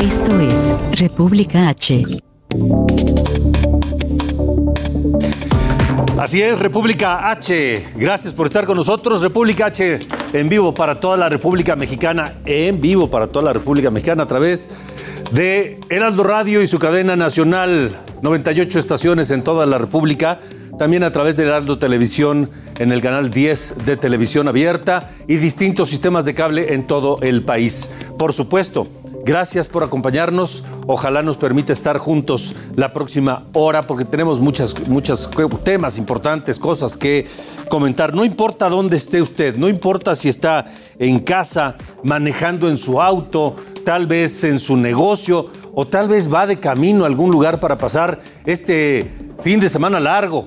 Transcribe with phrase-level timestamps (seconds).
[0.00, 2.02] Esto es República H.
[6.18, 7.88] Así es, República H.
[7.96, 9.20] Gracias por estar con nosotros.
[9.20, 9.98] República H
[10.32, 14.26] en vivo para toda la República Mexicana, en vivo para toda la República Mexicana a
[14.26, 14.68] través
[15.32, 17.90] de Heraldo Radio y su cadena nacional,
[18.22, 20.40] 98 estaciones en toda la República,
[20.78, 25.88] también a través de Heraldo Televisión en el canal 10 de televisión abierta y distintos
[25.88, 27.90] sistemas de cable en todo el país.
[28.18, 28.88] Por supuesto,
[29.26, 30.62] Gracias por acompañarnos.
[30.86, 35.28] Ojalá nos permita estar juntos la próxima hora porque tenemos muchas, muchos
[35.64, 37.26] temas importantes, cosas que
[37.68, 38.14] comentar.
[38.14, 40.66] No importa dónde esté usted, no importa si está
[41.00, 41.74] en casa,
[42.04, 47.02] manejando en su auto, tal vez en su negocio o tal vez va de camino
[47.02, 49.10] a algún lugar para pasar este
[49.42, 50.46] fin de semana largo,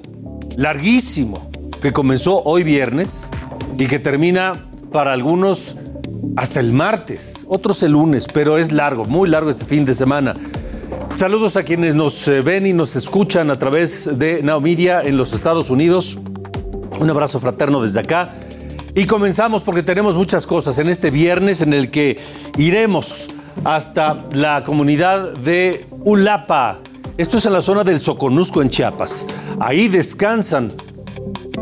[0.56, 3.30] larguísimo, que comenzó hoy viernes
[3.78, 5.76] y que termina para algunos
[6.36, 10.36] hasta el martes, otros el lunes, pero es largo, muy largo este fin de semana.
[11.16, 15.34] Saludos a quienes nos eh, ven y nos escuchan a través de Naomiria en los
[15.34, 16.20] Estados Unidos.
[17.00, 18.34] Un abrazo fraterno desde acá.
[18.96, 22.20] Y comenzamos porque tenemos muchas cosas en este viernes en el que
[22.58, 23.28] iremos
[23.64, 26.80] hasta la comunidad de Ulapa.
[27.18, 29.28] Esto es en la zona del Soconusco en Chiapas.
[29.60, 30.72] Ahí descansan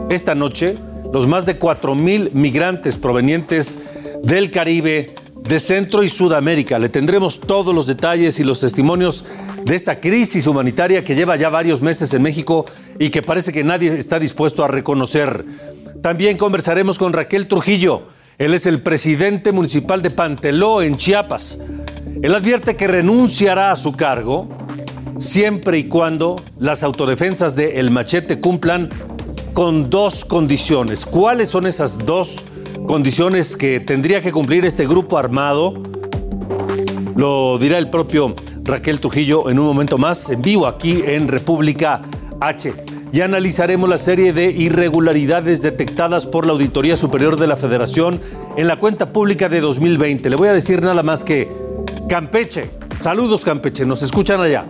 [0.10, 0.78] esta noche
[1.12, 3.80] los más de 4 mil migrantes provenientes
[4.24, 6.80] del Caribe, de Centro y Sudamérica.
[6.80, 9.26] Le tendremos todos los detalles y los testimonios
[9.64, 12.66] de esta crisis humanitaria que lleva ya varios meses en México
[13.00, 15.46] y que parece que nadie está dispuesto a reconocer.
[16.02, 18.08] También conversaremos con Raquel Trujillo.
[18.38, 21.60] Él es el presidente municipal de Panteló, en Chiapas.
[22.22, 24.48] Él advierte que renunciará a su cargo
[25.18, 28.90] siempre y cuando las autodefensas de El Machete cumplan
[29.54, 31.06] con dos condiciones.
[31.06, 32.57] ¿Cuáles son esas dos condiciones
[33.58, 35.74] que tendría que cumplir este grupo armado?
[37.16, 42.02] Lo dirá el propio Raquel Trujillo en un momento más, en vivo aquí en República
[42.40, 42.74] H.
[43.12, 48.22] Y analizaremos la serie de irregularidades detectadas por la Auditoría Superior de la Federación
[48.58, 50.30] en la cuenta pública de 2020.
[50.30, 51.50] Le voy a decir nada más que
[52.10, 54.66] Campeche, saludos Campeche, nos escuchan allá.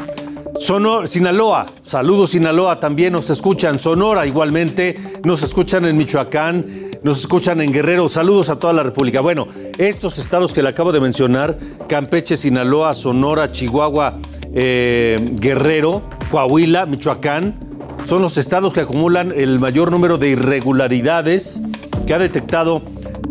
[0.60, 3.80] Sonora, Sinaloa, saludos Sinaloa, también nos escuchan.
[3.80, 6.66] Sonora igualmente, nos escuchan en Michoacán,
[7.04, 8.10] nos escuchan en Guerrero.
[8.10, 9.22] Saludos a toda la República.
[9.22, 9.48] Bueno,
[9.78, 11.58] estos estados que le acabo de mencionar,
[11.88, 14.18] Campeche, Sinaloa, Sonora, Chihuahua,
[14.54, 17.60] eh, Guerrero, Coahuila, Michoacán,
[18.06, 21.62] son los estados que acumulan el mayor número de irregularidades
[22.06, 22.82] que ha detectado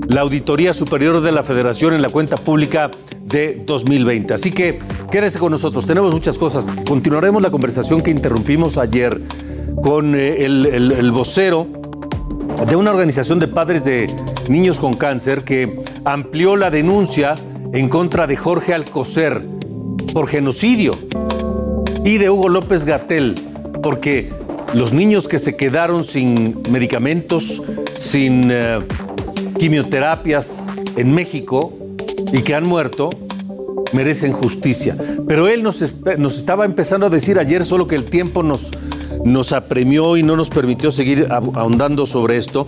[0.08, 2.90] la Auditoría Superior de la Federación en la cuenta pública
[3.26, 4.34] de 2020.
[4.34, 4.78] Así que
[5.10, 6.66] quédese con nosotros, tenemos muchas cosas.
[6.86, 9.20] Continuaremos la conversación que interrumpimos ayer
[9.82, 11.66] con eh, el, vocero
[12.66, 14.08] de una organización de padres de
[14.48, 17.34] niños con cáncer que amplió la denuncia
[17.72, 19.46] en contra de Jorge Alcocer
[20.12, 20.92] por genocidio
[22.04, 23.34] y de Hugo López Gatel
[23.82, 24.30] porque
[24.74, 27.62] los niños que se quedaron sin medicamentos,
[27.98, 28.78] sin eh,
[29.58, 30.66] quimioterapias
[30.96, 31.72] en México
[32.32, 33.10] y que han muerto,
[33.92, 34.96] merecen justicia.
[35.26, 38.70] Pero él nos, nos, estaba empezando a decir ayer, solo que el tiempo nos,
[39.24, 42.66] nos apremió y no nos permitió seguir ahondando sobre esto,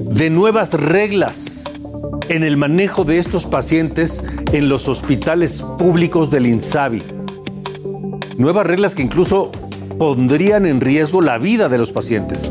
[0.00, 1.64] de nuevas reglas
[2.28, 4.22] en el manejo de estos pacientes
[4.52, 7.02] en los hospitales públicos del INSABI.
[8.36, 9.50] Nuevas reglas que incluso
[9.98, 12.50] pondrían en riesgo la vida de los pacientes.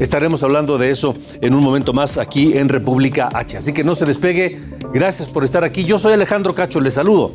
[0.00, 3.56] Estaremos hablando de eso en un momento más aquí en República H.
[3.56, 4.60] Así que no se despegue.
[4.94, 5.84] Gracias por estar aquí.
[5.84, 7.32] Yo soy Alejandro Cacho, les saludo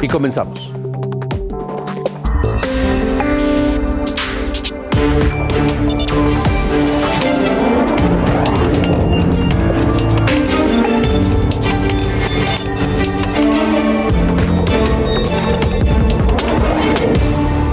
[0.00, 0.72] y comenzamos.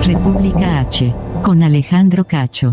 [0.04, 1.14] República H,
[1.44, 2.72] con Alejandro Cacho.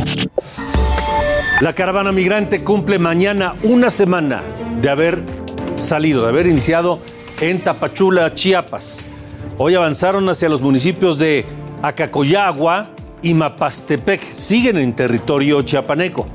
[1.61, 4.43] La caravana migrante cumple mañana una semana
[4.81, 5.38] de haber
[5.81, 6.99] salido, de haber iniciado
[7.41, 9.09] en Tapachula, Chiapas.
[9.57, 11.45] Hoy avanzaron hacia los municipios de
[11.83, 12.91] Acacoyagua
[13.23, 14.21] y Mapastepec.
[14.21, 16.27] Siguen en territorio chiapaneco.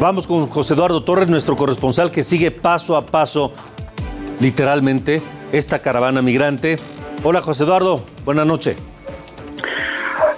[0.00, 3.52] Vamos con José Eduardo Torres, nuestro corresponsal, que sigue paso a paso
[4.40, 5.22] literalmente
[5.52, 6.78] esta caravana migrante.
[7.24, 8.76] Hola José Eduardo, buenas noches.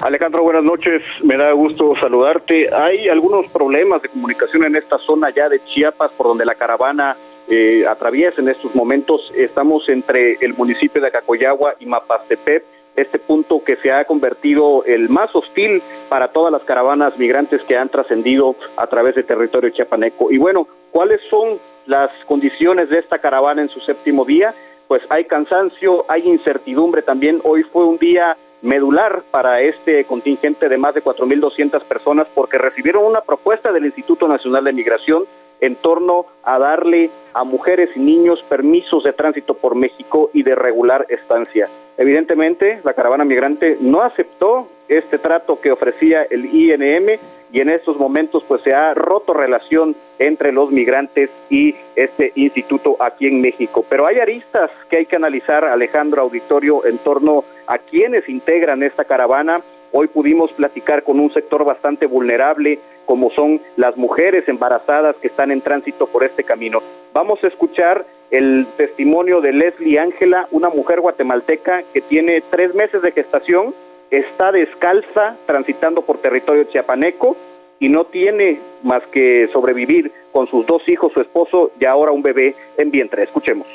[0.00, 1.02] Alejandro, buenas noches.
[1.22, 2.74] Me da gusto saludarte.
[2.74, 7.16] Hay algunos problemas de comunicación en esta zona ya de Chiapas por donde la caravana
[7.50, 9.32] eh, atraviesa en estos momentos.
[9.36, 12.64] Estamos entre el municipio de Acacoyagua y Mapastepec
[12.96, 17.76] este punto que se ha convertido el más hostil para todas las caravanas migrantes que
[17.76, 20.30] han trascendido a través del territorio chiapaneco.
[20.30, 24.54] Y bueno, ¿cuáles son las condiciones de esta caravana en su séptimo día?
[24.88, 27.40] Pues hay cansancio, hay incertidumbre también.
[27.44, 33.04] Hoy fue un día medular para este contingente de más de 4.200 personas porque recibieron
[33.04, 35.24] una propuesta del Instituto Nacional de Migración
[35.60, 40.54] en torno a darle a mujeres y niños permisos de tránsito por México y de
[40.54, 41.68] regular estancia.
[41.96, 47.18] Evidentemente, la caravana migrante no aceptó este trato que ofrecía el INM
[47.52, 52.96] y en estos momentos pues se ha roto relación entre los migrantes y este instituto
[53.00, 53.84] aquí en México.
[53.88, 59.04] Pero hay aristas que hay que analizar, Alejandro Auditorio, en torno a quienes integran esta
[59.04, 59.62] caravana.
[59.92, 65.50] Hoy pudimos platicar con un sector bastante vulnerable, como son las mujeres embarazadas que están
[65.50, 66.80] en tránsito por este camino.
[67.12, 73.02] Vamos a escuchar el testimonio de Leslie Ángela, una mujer guatemalteca que tiene tres meses
[73.02, 73.74] de gestación,
[74.10, 77.36] está descalza transitando por territorio chiapaneco
[77.80, 82.22] y no tiene más que sobrevivir con sus dos hijos, su esposo y ahora un
[82.22, 83.24] bebé en vientre.
[83.24, 83.66] Escuchemos.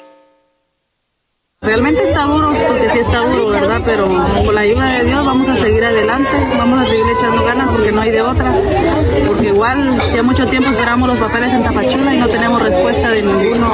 [1.65, 3.81] Realmente está duro, porque sí está duro, ¿verdad?
[3.83, 4.07] Pero
[4.45, 7.91] con la ayuda de Dios vamos a seguir adelante, vamos a seguir echando ganas porque
[7.91, 8.53] no hay de otra.
[9.25, 13.23] Porque igual ya mucho tiempo esperamos los papeles en Tapachula y no tenemos respuesta de
[13.23, 13.73] ninguno,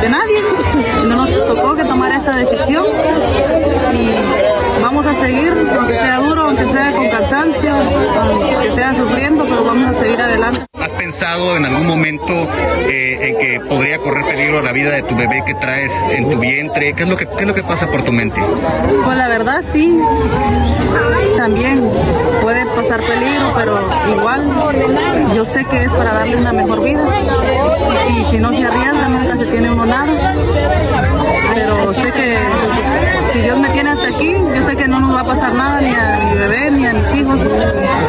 [0.00, 0.38] de nadie.
[1.02, 2.86] Y no nos tocó que tomar esta decisión
[3.92, 4.14] y
[4.80, 7.72] vamos a seguir, aunque sea duro, aunque sea con cansancio,
[8.22, 10.64] aunque sea sufriendo, pero vamos a seguir adelante.
[11.04, 12.48] ¿Has pensado en algún momento
[12.88, 16.38] eh, en que podría correr peligro la vida de tu bebé que traes en tu
[16.38, 16.94] vientre?
[16.94, 18.40] ¿Qué es lo que, qué es lo que pasa por tu mente?
[19.04, 20.00] Pues la verdad sí,
[21.36, 21.90] también
[22.40, 23.80] puede pasar peligro, pero
[24.16, 24.50] igual
[25.34, 27.04] yo sé que es para darle una mejor vida.
[28.08, 30.34] Y si no se arriesga, nunca se tiene uno nada.
[31.54, 32.36] Pero sé que
[33.32, 35.80] si Dios me tiene hasta aquí, yo sé que no nos va a pasar nada
[35.80, 37.40] ni a mi bebé, ni a mis hijos,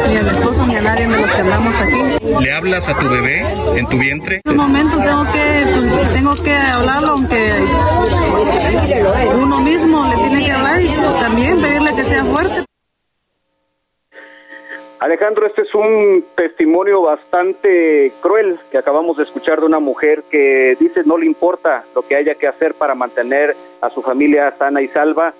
[0.08, 2.44] ni a mi esposo, ni a nadie de los que andamos aquí.
[2.44, 3.44] ¿Le hablas a tu bebé
[3.76, 4.36] en tu vientre?
[4.36, 7.52] En estos momentos tengo que, tengo que hablarlo, aunque
[9.36, 10.88] uno mismo le tiene que hablar y
[11.20, 12.65] también pedirle que sea fuerte.
[14.98, 20.74] Alejandro, este es un testimonio bastante cruel que acabamos de escuchar de una mujer que
[20.80, 24.80] dice no le importa lo que haya que hacer para mantener a su familia sana
[24.80, 25.34] y salva,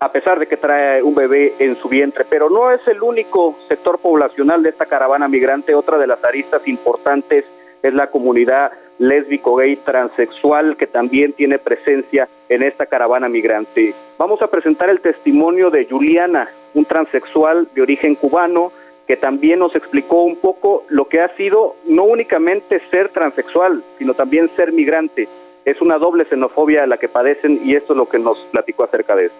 [0.00, 2.24] a pesar de que trae un bebé en su vientre.
[2.28, 5.76] Pero no es el único sector poblacional de esta caravana migrante.
[5.76, 7.44] Otra de las aristas importantes
[7.82, 13.94] es la comunidad lésbico, gay, transexual, que también tiene presencia en esta caravana migrante.
[14.18, 18.72] Vamos a presentar el testimonio de Juliana, un transexual de origen cubano,
[19.06, 24.14] que también nos explicó un poco lo que ha sido no únicamente ser transexual, sino
[24.14, 25.28] también ser migrante.
[25.64, 29.14] Es una doble xenofobia la que padecen y esto es lo que nos platicó acerca
[29.16, 29.34] de eso.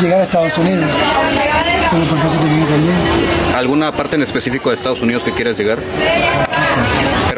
[0.00, 0.90] Llegar a Estados Unidos.
[1.92, 3.56] El propósito de.
[3.56, 5.78] ¿Alguna parte en específico de Estados Unidos que quieras llegar?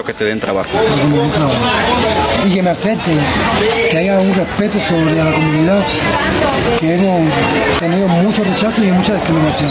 [0.08, 0.70] Que te den trabajo.
[2.46, 3.18] Y que me acepten,
[3.90, 5.84] que haya un respeto sobre la comunidad,
[6.80, 7.30] que hemos
[7.78, 9.70] tenido mucho rechazo y mucha discriminación.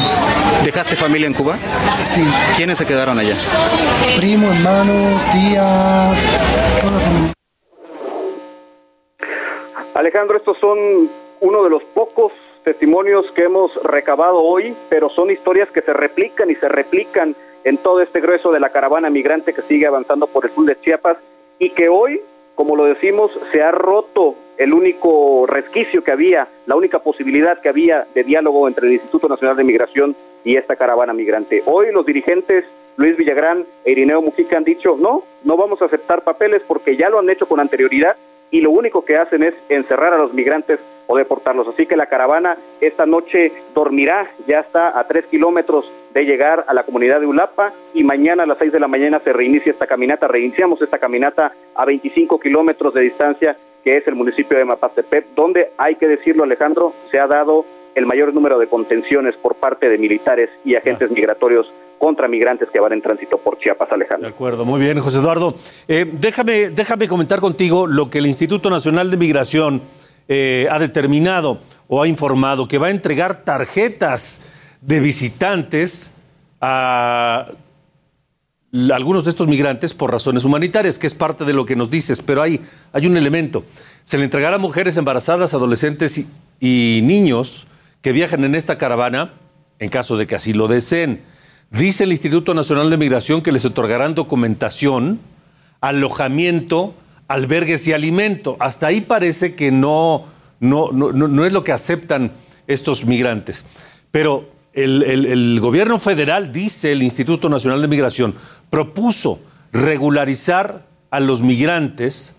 [0.64, 1.56] ¿Dejaste familia en Cuba?
[1.98, 2.24] Sí,
[2.56, 3.36] ¿Quiénes se quedaron allá?
[4.18, 4.94] primo, hermano,
[5.32, 6.12] tía,
[6.82, 7.34] toda la familia.
[9.96, 11.10] Alejandro, estos son
[11.42, 12.32] uno de los pocos
[12.64, 17.78] testimonios que hemos recabado hoy, pero son historias que se replican y se replican en
[17.78, 21.18] todo este grueso de la caravana migrante que sigue avanzando por el sur de Chiapas
[21.60, 22.22] y que hoy,
[22.56, 27.70] como lo decimos, se ha roto el único resquicio que había, la única posibilidad que
[27.70, 31.62] había de diálogo entre el Instituto Nacional de Migración y esta caravana migrante.
[31.66, 32.66] Hoy los dirigentes
[32.98, 37.10] Luis Villagrán e Irineo Mujica han dicho, no, no vamos a aceptar papeles porque ya
[37.10, 38.16] lo han hecho con anterioridad
[38.50, 41.68] y lo único que hacen es encerrar a los migrantes o deportarlos.
[41.68, 46.74] Así que la caravana esta noche dormirá, ya está a tres kilómetros de llegar a
[46.74, 49.86] la comunidad de Ulapa y mañana a las seis de la mañana se reinicia esta
[49.86, 55.28] caminata, reiniciamos esta caminata a 25 kilómetros de distancia que es el municipio de Mapastepec,
[55.36, 59.90] donde hay que decirlo Alejandro, se ha dado el mayor número de contenciones por parte
[59.90, 64.28] de militares y agentes migratorios contra migrantes que van en tránsito por Chiapas, De Alejandro.
[64.28, 65.54] acuerdo, muy bien, José Eduardo.
[65.88, 69.84] Eh, déjame, déjame comentar contigo lo que el Instituto Nacional de Migración
[70.28, 74.42] eh, ha determinado o ha informado, que va a entregar tarjetas
[74.82, 76.12] de visitantes
[76.62, 77.48] a
[78.94, 82.22] algunos de estos migrantes por razones humanitarias, que es parte de lo que nos dices,
[82.22, 82.62] pero hay,
[82.94, 83.66] hay un elemento.
[84.04, 86.18] Se le entregará a mujeres embarazadas, adolescentes
[86.60, 87.68] y, niños
[88.02, 89.34] que viajan en esta caravana,
[89.80, 91.22] en caso de que así lo deseen.
[91.72, 95.20] Dice el Instituto Nacional de Migración que les otorgarán documentación,
[95.82, 96.94] alojamiento,
[97.28, 98.58] albergues y alimento.
[98.60, 100.26] Hasta ahí parece que no,
[100.60, 102.32] no, no- no es lo que aceptan
[102.68, 103.66] estos migrantes.
[104.12, 104.50] Pero
[104.84, 108.36] el, gobierno federal, dice el Instituto Nacional de Migración,
[108.70, 109.40] propuso
[109.72, 112.34] regularizar a los migrantes,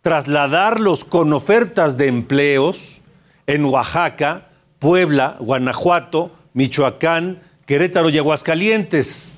[0.00, 3.00] trasladarlos con ofertas de empleos
[3.46, 4.48] en Oaxaca,
[4.78, 9.32] Puebla, Guanajuato, Michoacán, Querétaro y Aguascalientes.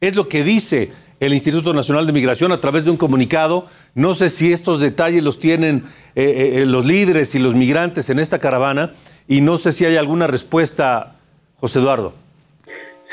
[0.00, 3.66] Es lo que dice el Instituto Nacional de Migración a través de un comunicado.
[3.94, 5.84] No sé si estos detalles los tienen
[6.14, 8.92] eh, eh, los líderes y los migrantes en esta caravana
[9.28, 11.19] y no sé si hay alguna respuesta,
[11.60, 12.12] José Eduardo.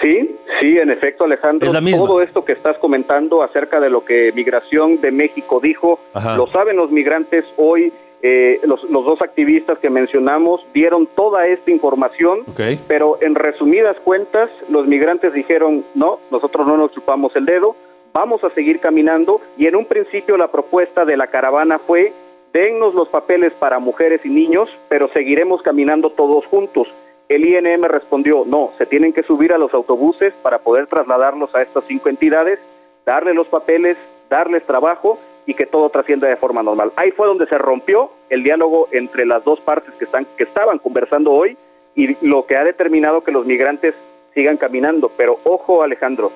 [0.01, 1.67] Sí, sí, en efecto, Alejandro.
[1.67, 2.05] Es la misma.
[2.05, 6.37] Todo esto que estás comentando acerca de lo que Migración de México dijo, Ajá.
[6.37, 7.91] lo saben los migrantes hoy.
[8.23, 12.61] eh, los, los dos activistas que mencionamos dieron toda esta información, Ok.
[12.87, 17.75] pero en resumidas cuentas, los migrantes dijeron, no, nosotros no nos chupamos el dedo,
[18.13, 22.11] vamos a seguir caminando y en un principio la propuesta de la caravana fue,
[22.53, 26.87] dennos los papeles para mujeres y niños, pero seguiremos caminando todos juntos.
[27.29, 31.61] El INM respondió, no, se tienen que subir a los autobuses para poder trasladarlos a
[31.61, 32.57] estas cinco entidades,
[33.05, 33.97] darle los papeles,
[34.29, 36.91] darles trabajo y que todo trascienda de forma normal.
[36.95, 40.79] Ahí fue donde se rompió el diálogo entre las dos partes que, están, que estaban
[40.79, 41.57] conversando hoy
[41.95, 43.93] y lo que ha determinado que los migrantes
[44.33, 45.11] sigan caminando.
[45.17, 46.31] Pero ojo Alejandro,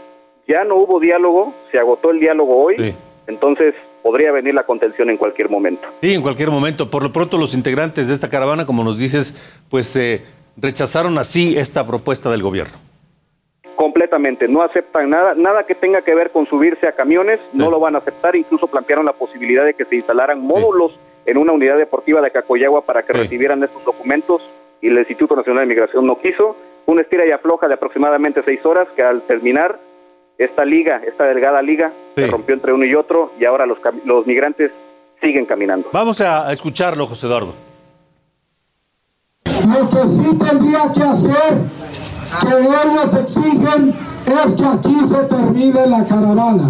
[0.47, 2.95] ya no hubo diálogo, se agotó el diálogo hoy, Sí.
[3.27, 5.87] entonces podría venir la contención en cualquier momento.
[6.01, 6.89] Sí, en cualquier momento.
[6.89, 9.35] Por lo pronto, los integrantes de esta caravana, como nos dices,
[9.69, 10.23] pues eh,
[10.57, 12.77] rechazaron así esta propuesta del gobierno.
[13.75, 17.79] Completamente, no aceptan nada, nada que tenga que ver con subirse a camiones, no lo
[17.79, 20.91] van a aceptar, incluso plantearon la posibilidad de que se instalaran módulos
[21.25, 23.19] en una unidad deportiva de Cacoyagua para que Sí.
[23.19, 24.41] recibieran estos documentos
[24.81, 26.55] y el Instituto Nacional de Migración no quiso,
[26.85, 29.79] una estira y afloja de aproximadamente seis horas que al terminar
[30.37, 34.25] esta liga, esta delgada liga, se rompió entre uno y otro y ahora los, los
[34.27, 34.71] migrantes
[35.21, 35.89] siguen caminando.
[35.91, 37.53] Vamos a escucharlo, José Eduardo.
[39.67, 41.63] Lo que sí tendría que hacer,
[42.41, 46.63] que ellos exigen, es que aquí se termine la caravana.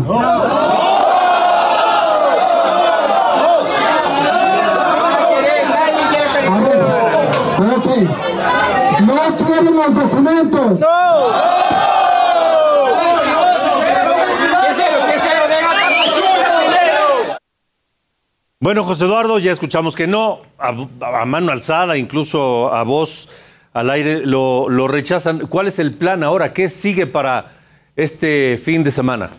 [9.02, 10.80] No quieren los documentos.
[18.64, 23.28] Bueno, José Eduardo, ya escuchamos que no, a, mano alzada, incluso a voz
[23.74, 25.48] al aire, lo, lo rechazan.
[25.48, 26.54] ¿Cuál es el plan ahora?
[26.54, 27.54] ¿Qué sigue para
[27.96, 29.32] este fin de semana?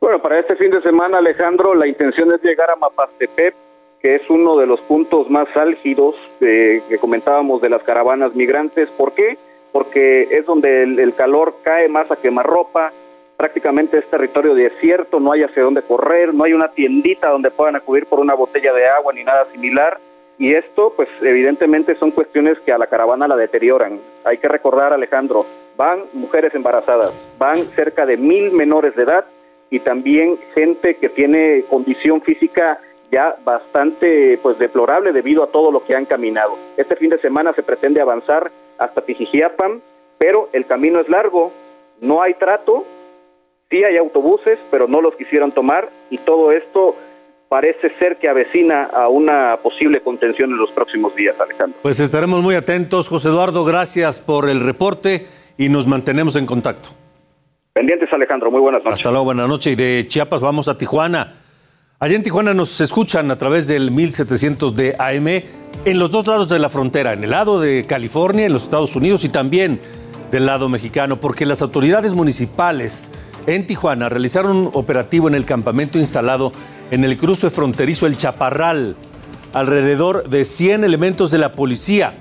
[0.00, 3.54] Bueno, para este fin de semana, Alejandro, la intención es llegar a Mapastepec,
[4.02, 8.88] que es uno de los puntos más álgidos eh, que comentábamos de las caravanas migrantes.
[8.96, 9.38] ¿Por qué?
[9.70, 12.92] Porque es donde el, el calor cae más a quemarropa,
[13.38, 17.76] prácticamente es territorio desierto, no hay hacia dónde correr, no hay una tiendita donde puedan
[17.76, 19.98] acudir por una botella de agua ni nada similar.
[20.38, 24.00] Y esto, pues evidentemente son cuestiones que a la caravana la deterioran.
[24.24, 29.24] Hay que recordar, Alejandro, van mujeres embarazadas, van cerca de mil menores de edad
[29.70, 32.80] y también gente que tiene condición física
[33.12, 36.58] ya bastante pues deplorable debido a todo lo que han caminado.
[36.76, 39.80] Este fin de semana se pretende avanzar hasta Tijijiapan,
[40.18, 41.52] pero el camino es largo,
[42.00, 42.84] no hay trato,
[43.70, 46.96] sí hay autobuses, pero no los quisieron tomar y todo esto
[47.48, 51.78] parece ser que avecina a una posible contención en los próximos días, Alejandro.
[51.82, 53.08] Pues estaremos muy atentos.
[53.08, 56.90] José Eduardo, gracias por el reporte y nos mantenemos en contacto.
[57.72, 59.00] Pendientes, Alejandro, muy buenas noches.
[59.00, 59.72] Hasta luego, buenas noches.
[59.72, 61.34] Y de Chiapas vamos a Tijuana.
[62.00, 65.26] Allá en Tijuana nos escuchan a través del 1700 de AM
[65.84, 68.94] en los dos lados de la frontera, en el lado de California, en los Estados
[68.94, 69.80] Unidos y también
[70.30, 73.10] del lado mexicano, porque las autoridades municipales
[73.48, 76.52] en Tijuana realizaron un operativo en el campamento instalado
[76.90, 78.94] en el cruce fronterizo El Chaparral.
[79.54, 82.18] Alrededor de 100 elementos de la policía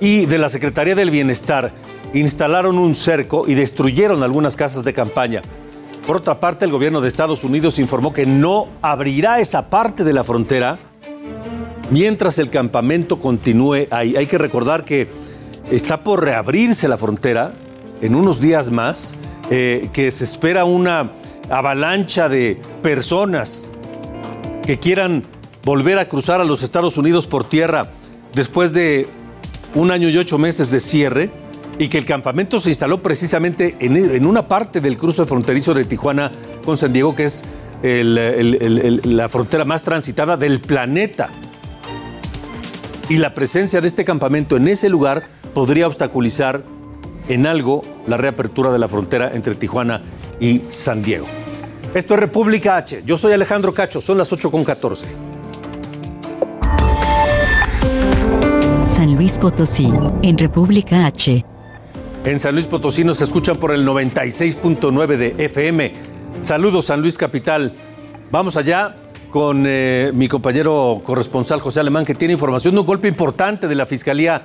[0.00, 1.72] y de la Secretaría del Bienestar
[2.14, 5.42] instalaron un cerco y destruyeron algunas casas de campaña.
[6.06, 10.12] Por otra parte, el gobierno de Estados Unidos informó que no abrirá esa parte de
[10.12, 10.78] la frontera
[11.90, 14.16] mientras el campamento continúe ahí.
[14.16, 15.10] Hay que recordar que
[15.72, 17.52] está por reabrirse la frontera
[18.00, 19.16] en unos días más,
[19.50, 21.10] eh, que se espera una
[21.50, 23.72] avalancha de personas
[24.66, 25.22] que quieran
[25.64, 27.90] volver a cruzar a los Estados Unidos por tierra
[28.34, 29.08] después de
[29.74, 31.30] un año y ocho meses de cierre.
[31.80, 35.84] y que el campamento se instaló precisamente en, en una parte del cruce fronterizo de
[35.84, 36.32] Tijuana
[36.64, 37.44] con San Diego, que es
[37.82, 41.28] la frontera más transitada del planeta.
[43.08, 46.64] Y la presencia de este campamento en ese lugar podría obstaculizar
[47.28, 50.02] en algo la reapertura de la frontera entre Tijuana
[50.40, 51.26] y San Diego.
[51.94, 53.02] Esto es República H.
[53.06, 55.06] Yo soy Alejandro Cacho, son las 8 con 14.
[58.94, 59.88] San Luis Potosí,
[60.22, 61.44] en República H.
[62.24, 65.92] En San Luis Potosí nos escuchan por el 96.9 de FM.
[66.42, 67.72] Saludos San Luis Capital.
[68.30, 68.96] Vamos allá
[69.30, 73.74] con eh, mi compañero corresponsal José Alemán que tiene información de un golpe importante de
[73.74, 74.42] la Fiscalía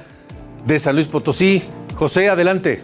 [0.66, 1.64] de San Luis Potosí.
[1.96, 2.84] José, adelante.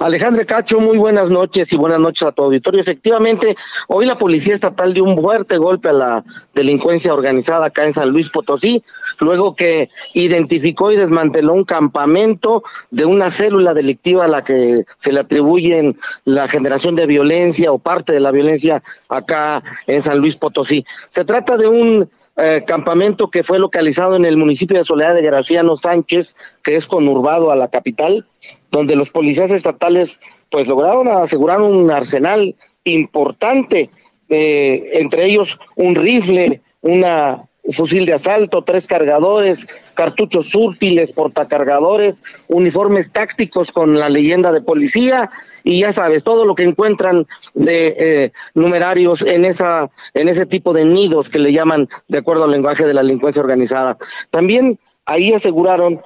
[0.00, 2.80] Alejandro Cacho, muy buenas noches y buenas noches a tu auditorio.
[2.80, 3.56] Efectivamente,
[3.88, 6.24] hoy la Policía Estatal dio un fuerte golpe a la
[6.54, 8.82] delincuencia organizada acá en San Luis Potosí,
[9.20, 15.12] luego que identificó y desmanteló un campamento de una célula delictiva a la que se
[15.12, 20.36] le atribuyen la generación de violencia o parte de la violencia acá en San Luis
[20.36, 20.84] Potosí.
[21.08, 25.22] Se trata de un eh, campamento que fue localizado en el municipio de Soledad de
[25.22, 28.26] Graciano Sánchez, que es conurbado a la capital,
[28.70, 30.20] donde los policías estatales
[30.50, 33.90] pues lograron asegurar un arsenal importante,
[34.28, 42.22] eh, entre ellos un rifle, una un fusil de asalto, tres cargadores, cartuchos útiles, portacargadores,
[42.48, 45.30] uniformes tácticos con la leyenda de policía
[45.64, 50.72] y ya sabes todo lo que encuentran de eh, numerarios en esa en ese tipo
[50.72, 53.98] de nidos que le llaman de acuerdo al lenguaje de la delincuencia organizada.
[54.30, 56.00] También ahí aseguraron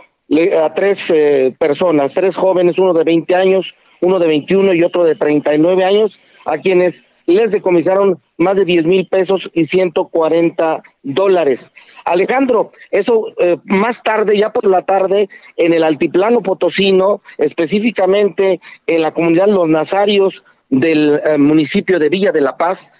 [0.62, 5.04] a tres eh, personas, tres jóvenes, uno de 20 años, uno de 21 y otro
[5.04, 11.72] de 39 años, a quienes les decomisaron más de 10 mil pesos y 140 dólares.
[12.04, 19.02] Alejandro, eso eh, más tarde, ya por la tarde, en el altiplano potosino, específicamente en
[19.02, 22.92] la comunidad Los Nazarios del eh, municipio de Villa de la Paz,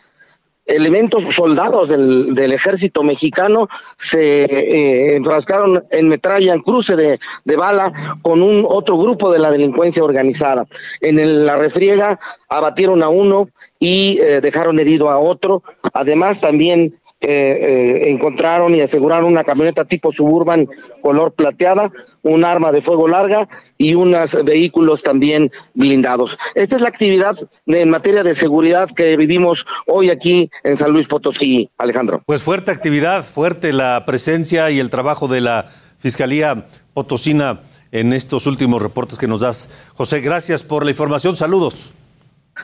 [0.66, 3.68] elementos soldados del, del ejército mexicano
[3.98, 9.38] se eh, enfrascaron en metralla, en cruce de, de bala con un otro grupo de
[9.38, 10.66] la delincuencia organizada.
[11.00, 15.62] En el- la refriega abatieron a uno y eh, dejaron herido a otro.
[15.92, 20.68] Además también eh, eh, encontraron y aseguraron una camioneta tipo suburban
[21.02, 21.90] color plateada,
[22.22, 26.38] un arma de fuego larga y unos vehículos también blindados.
[26.54, 30.92] Esta es la actividad de- en materia de seguridad que vivimos hoy aquí en San
[30.92, 32.22] Luis Potosí, Alejandro.
[32.26, 35.66] Pues fuerte actividad, fuerte la presencia y el trabajo de la
[35.98, 37.60] Fiscalía Potosina
[37.92, 39.70] en estos últimos reportes que nos das.
[39.94, 41.36] José, gracias por la información.
[41.36, 41.92] Saludos.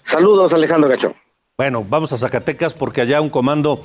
[0.05, 1.14] Saludos, Alejandro Gacho.
[1.59, 3.85] Bueno, vamos a Zacatecas porque allá un comando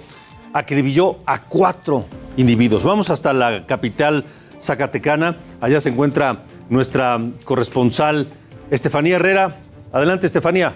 [0.55, 2.05] acribilló a cuatro
[2.37, 2.83] individuos.
[2.83, 4.23] Vamos hasta la capital
[4.59, 5.37] zacatecana.
[5.59, 8.27] Allá se encuentra nuestra corresponsal
[8.71, 9.53] Estefanía Herrera.
[9.91, 10.73] Adelante, Estefanía.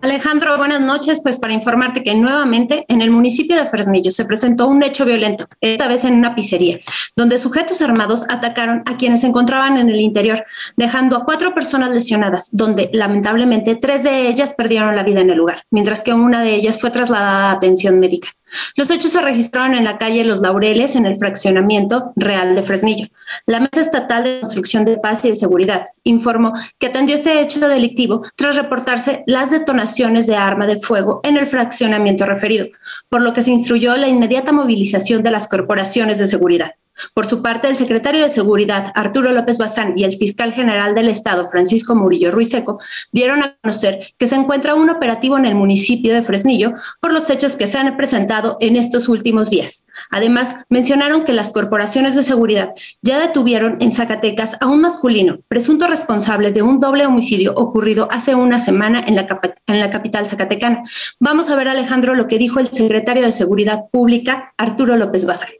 [0.00, 1.20] Alejandro, buenas noches.
[1.22, 5.46] Pues para informarte que nuevamente en el municipio de Fresnillo se presentó un hecho violento,
[5.60, 6.78] esta vez en una pizzería,
[7.16, 10.44] donde sujetos armados atacaron a quienes se encontraban en el interior,
[10.76, 15.36] dejando a cuatro personas lesionadas, donde lamentablemente tres de ellas perdieron la vida en el
[15.36, 18.28] lugar, mientras que una de ellas fue trasladada a atención médica.
[18.76, 23.08] Los hechos se registraron en la calle Los Laureles, en el fraccionamiento Real de Fresnillo.
[23.46, 27.68] La Mesa Estatal de Construcción de Paz y de Seguridad informó que atendió este hecho
[27.68, 32.66] delictivo tras reportarse las detonaciones de arma de fuego en el fraccionamiento referido,
[33.08, 36.72] por lo que se instruyó la inmediata movilización de las corporaciones de seguridad.
[37.14, 41.08] Por su parte, el secretario de Seguridad, Arturo López Bazán, y el fiscal general del
[41.08, 42.80] Estado, Francisco Murillo Ruiseco,
[43.12, 47.30] dieron a conocer que se encuentra un operativo en el municipio de Fresnillo por los
[47.30, 49.86] hechos que se han presentado en estos últimos días.
[50.10, 55.86] Además, mencionaron que las corporaciones de seguridad ya detuvieron en Zacatecas a un masculino, presunto
[55.86, 59.26] responsable de un doble homicidio ocurrido hace una semana en la,
[59.66, 60.82] en la capital zacatecana.
[61.18, 65.50] Vamos a ver, Alejandro, lo que dijo el secretario de Seguridad Pública, Arturo López Bazán.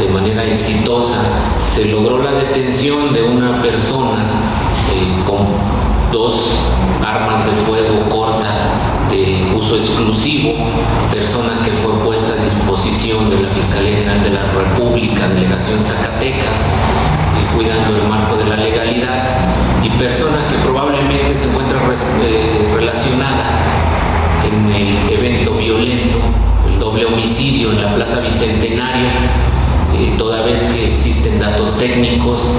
[0.00, 1.22] De manera exitosa.
[1.68, 4.24] Se logró la detención de una persona
[4.92, 5.46] eh, con
[6.10, 6.58] dos
[7.04, 8.70] armas de fuego cortas
[9.10, 10.54] de uso exclusivo,
[11.12, 16.60] persona que fue puesta a disposición de la Fiscalía General de la República, Delegación Zacatecas,
[16.60, 19.28] eh, cuidando el marco de la legalidad,
[19.82, 21.78] y persona que probablemente se encuentra
[22.22, 23.60] eh, relacionada
[24.44, 26.18] en el evento violento,
[26.70, 29.08] el doble homicidio en la Plaza Bicentenario,
[30.00, 32.56] eh, toda vez que existen datos técnicos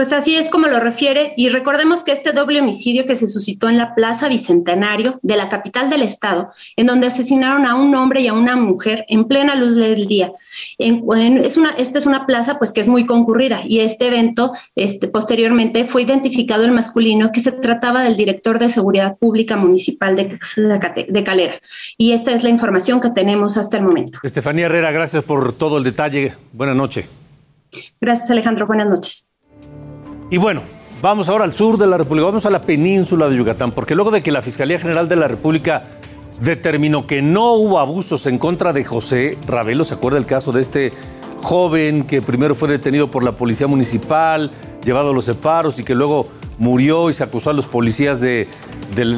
[0.00, 3.68] Pues así es como lo refiere y recordemos que este doble homicidio que se suscitó
[3.68, 8.22] en la Plaza Bicentenario de la capital del estado, en donde asesinaron a un hombre
[8.22, 10.32] y a una mujer en plena luz del día.
[10.78, 11.04] En,
[11.44, 15.06] es una, esta es una plaza pues que es muy concurrida y este evento este,
[15.06, 20.38] posteriormente fue identificado el masculino que se trataba del director de seguridad pública municipal de,
[21.10, 21.60] de Calera.
[21.98, 24.18] Y esta es la información que tenemos hasta el momento.
[24.22, 26.36] Estefanía Herrera, gracias por todo el detalle.
[26.54, 27.04] Buenas noches.
[28.00, 29.29] Gracias Alejandro, buenas noches.
[30.32, 30.62] Y bueno,
[31.02, 34.12] vamos ahora al sur de la República, vamos a la península de Yucatán, porque luego
[34.12, 35.82] de que la Fiscalía General de la República
[36.40, 40.62] determinó que no hubo abusos en contra de José Ravelo, ¿se acuerda el caso de
[40.62, 40.92] este
[41.42, 44.52] joven que primero fue detenido por la policía municipal,
[44.84, 48.46] llevado a los separos y que luego murió y se acusó a los policías del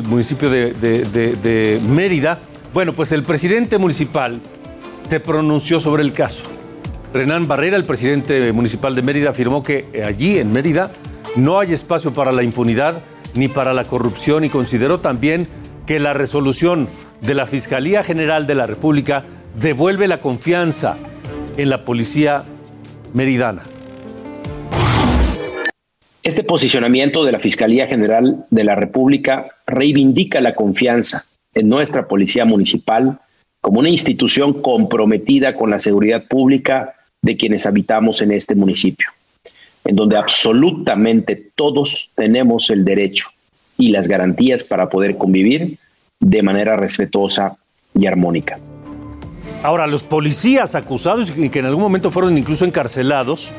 [0.04, 2.40] municipio de, de Mérida?
[2.72, 4.40] Bueno, pues el presidente municipal
[5.10, 6.44] se pronunció sobre el caso.
[7.12, 10.90] Renán Barrera, el presidente municipal de Mérida, afirmó que allí, en Mérida,
[11.36, 13.02] no hay espacio para la impunidad
[13.34, 15.46] ni para la corrupción y consideró también
[15.86, 16.88] que la resolución
[17.20, 19.26] de la Fiscalía General de la República
[19.60, 20.96] devuelve la confianza
[21.58, 22.44] en la policía
[23.12, 23.62] meridana.
[26.22, 32.46] Este posicionamiento de la Fiscalía General de la República reivindica la confianza en nuestra Policía
[32.46, 33.18] Municipal
[33.60, 39.08] como una institución comprometida con la seguridad pública de quienes habitamos en este municipio,
[39.84, 43.28] en donde absolutamente todos tenemos el derecho
[43.78, 45.78] y las garantías para poder convivir
[46.20, 47.56] de manera respetuosa
[47.94, 48.58] y armónica.
[49.62, 53.52] Ahora, los policías acusados y que en algún momento fueron incluso encarcelados,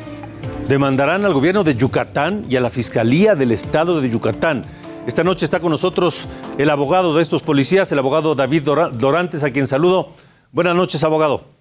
[0.68, 4.64] demandarán al gobierno de Yucatán y a la Fiscalía del Estado de Yucatán.
[5.08, 9.52] Esta noche está con nosotros el abogado de estos policías, el abogado David Dorantes, a
[9.52, 10.10] quien saludo.
[10.52, 11.53] Buenas noches, abogado.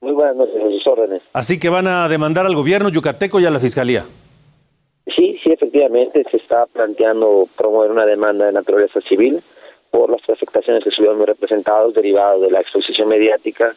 [0.00, 1.22] Muy buenas noches, a sus órdenes.
[1.32, 4.06] Así que van a demandar al gobierno yucateco y a la fiscalía.
[5.06, 9.42] Sí, sí, efectivamente se está planteando promover una demanda de naturaleza civil
[9.90, 13.74] por las afectaciones que estuvieron representados derivadas de la exposición mediática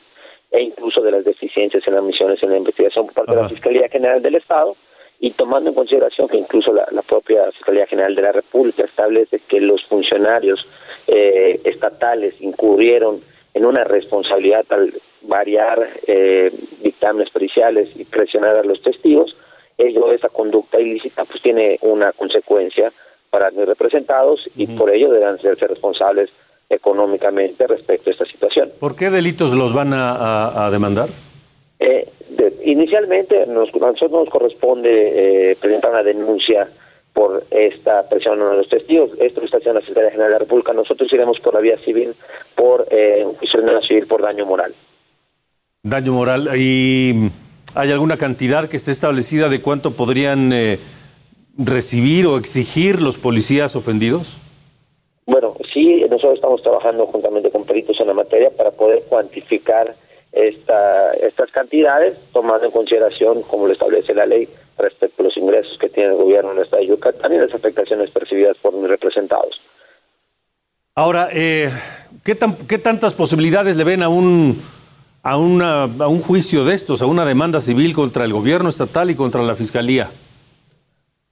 [0.51, 3.49] e incluso de las deficiencias en las misiones en la investigación por parte de la
[3.49, 4.75] Fiscalía General del Estado
[5.19, 9.61] y tomando en consideración que incluso la, propia Fiscalía General de la República establece que
[9.61, 10.67] los funcionarios
[11.07, 13.21] eh, estatales incurrieron
[13.53, 19.35] en una responsabilidad al variar eh, dictámenes periciales y presionar a los testigos,
[19.77, 22.91] ello, esa conducta ilícita, pues tiene una consecuencia
[23.29, 26.29] para mis representados y por ello deben ser responsables
[26.69, 28.71] económicamente respecto a esta situación.
[28.79, 31.09] ¿Por qué delitos los van a, demandar?
[31.79, 32.07] Eh,
[32.63, 36.67] inicialmente nos, a nosotros nos corresponde eh, presentar una denuncia
[37.13, 39.11] por esta presión a los testigos.
[39.19, 40.73] Esto lo está haciendo la Secretaría General de la República.
[40.73, 42.13] Nosotros iremos por la vía civil
[42.55, 44.73] por eh, un juicio civil por daño moral.
[45.83, 46.49] Daño moral.
[46.57, 47.31] ¿Y
[47.73, 50.77] hay alguna cantidad que esté establecida de cuánto podrían eh,
[51.57, 54.37] recibir o exigir los policías ofendidos?
[55.25, 59.95] Bueno, sí, nosotros estamos trabajando juntamente con peritos en la materia para poder cuantificar
[60.31, 65.77] esta, estas cantidades, tomando en consideración, como lo establece la ley, respecto a los ingresos
[65.79, 68.87] que tiene el gobierno en el estado de Yucatán y las afectaciones percibidas por mis
[68.87, 69.59] representados.
[70.93, 71.69] Ahora, eh,
[72.23, 74.61] ¿qué, ¿qué tantas posibilidades le ven a un
[75.23, 79.11] a, una, a un juicio de estos, a una demanda civil contra el gobierno estatal
[79.11, 80.09] y contra la fiscalía?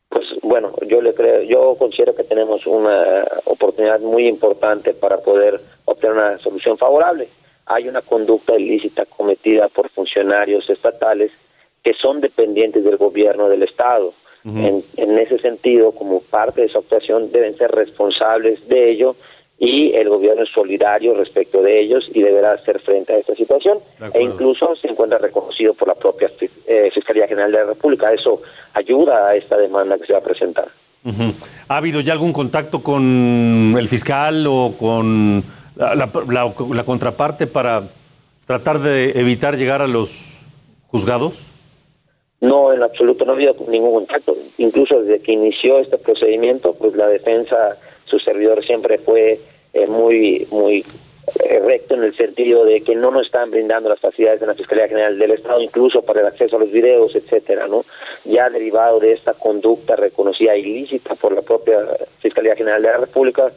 [0.10, 5.60] Pues bueno, yo le creo, yo considero que tenemos una oportunidad muy importante para poder
[5.86, 7.30] obtener una solución favorable.
[7.66, 11.32] Hay una conducta ilícita cometida por funcionarios estatales
[11.84, 14.14] que son dependientes del gobierno del estado.
[14.46, 19.16] en, en, ese sentido, como parte de su actuación, deben ser responsables de ello
[19.60, 23.80] y el gobierno es solidario respecto de ellos y deberá hacer frente a esta situación
[24.14, 26.32] e incluso se encuentra reconocido por la propia
[26.66, 28.12] eh, Fiscalía General de la República.
[28.14, 28.42] Eso
[28.74, 30.68] ayuda a esta demanda que se va a presentar.
[31.68, 35.44] ¿Ha habido ya algún contacto con el fiscal o con
[35.76, 37.84] la, contraparte para
[38.46, 40.38] tratar de evitar llegar a los
[40.88, 41.46] juzgados?
[42.42, 44.36] No, en absoluto, no ha habido ningún contacto.
[44.58, 47.78] Incluso desde que inició este procedimiento, pues la defensa
[48.10, 49.40] su servidor siempre fue
[49.74, 50.86] eh, muy, muy
[51.40, 54.56] eh, recto en el sentido de que no nos están brindando las facilidades de la
[54.56, 57.86] Fiscalía General del Estado, incluso para el acceso a los videos, etcétera, ¿no?
[58.26, 61.78] Ya derivado de esta conducta reconocida ilícita por la propia
[62.20, 63.52] Fiscalía General de la República,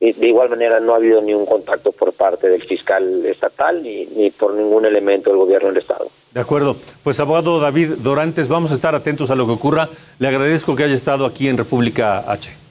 [0.00, 3.82] y de igual manera no ha habido ni un contacto por parte del fiscal estatal
[3.82, 6.08] ni, ni por ningún elemento del gobierno del Estado.
[6.32, 6.76] De acuerdo.
[7.04, 9.88] Pues abogado David Dorantes, vamos a estar atentos a lo que ocurra.
[10.18, 12.61] Le agradezco que haya estado aquí en República H.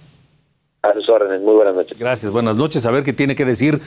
[0.84, 1.96] A sus órdenes, muy buenas noches.
[2.00, 2.88] Gracias, buenas noches.
[2.88, 3.80] A ver qué tiene que decir,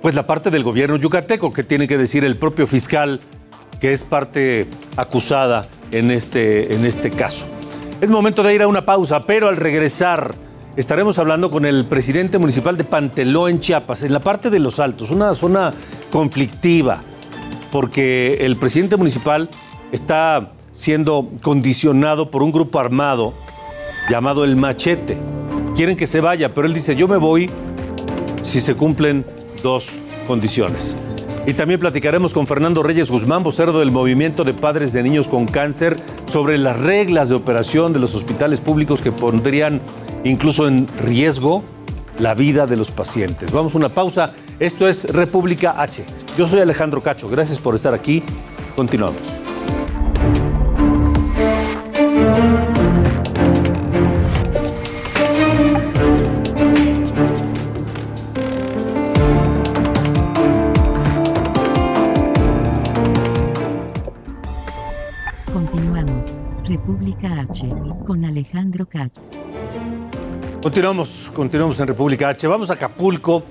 [0.00, 3.20] pues la parte del gobierno yucateco, qué tiene que decir el propio fiscal,
[3.80, 7.46] que es parte acusada en este, en este caso.
[8.00, 10.34] Es momento de ir a una pausa, pero al regresar
[10.74, 14.80] estaremos hablando con el presidente municipal de Panteló en Chiapas, en la parte de Los
[14.80, 15.72] Altos, una zona
[16.10, 17.02] conflictiva,
[17.70, 19.48] porque el presidente municipal
[19.92, 23.32] está siendo condicionado por un grupo armado
[24.10, 25.16] llamado el Machete.
[25.74, 27.50] Quieren que se vaya, pero él dice, yo me voy
[28.42, 29.24] si se cumplen
[29.62, 29.90] dos
[30.26, 30.96] condiciones.
[31.46, 35.46] Y también platicaremos con Fernando Reyes Guzmán, vocero del Movimiento de Padres de Niños con
[35.46, 39.80] Cáncer, sobre las reglas de operación de los hospitales públicos que pondrían
[40.24, 41.64] incluso en riesgo
[42.18, 43.50] la vida de los pacientes.
[43.50, 44.34] Vamos a una pausa.
[44.60, 46.04] Esto es República H.
[46.38, 47.28] Yo soy Alejandro Cacho.
[47.28, 48.22] Gracias por estar aquí.
[48.76, 49.20] Continuamos.
[49.20, 49.41] Continuamos.
[67.24, 67.68] H.
[68.06, 69.22] Con Alejandro Cacho.
[70.62, 72.46] Continuamos, continuamos en República H.
[72.46, 73.42] Vamos a Acapulco,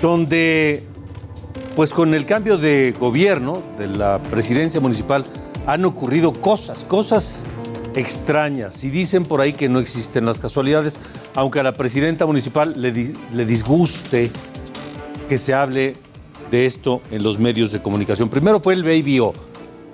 [0.00, 0.82] donde,
[1.76, 5.24] pues con el cambio de gobierno de la presidencia municipal,
[5.66, 7.44] han ocurrido cosas, cosas
[7.94, 8.84] extrañas.
[8.84, 10.98] Y dicen por ahí que no existen las casualidades,
[11.34, 14.30] aunque a la presidenta municipal le, le disguste
[15.28, 15.94] que se hable
[16.50, 18.28] de esto en los medios de comunicación.
[18.28, 19.32] Primero fue el Baby O.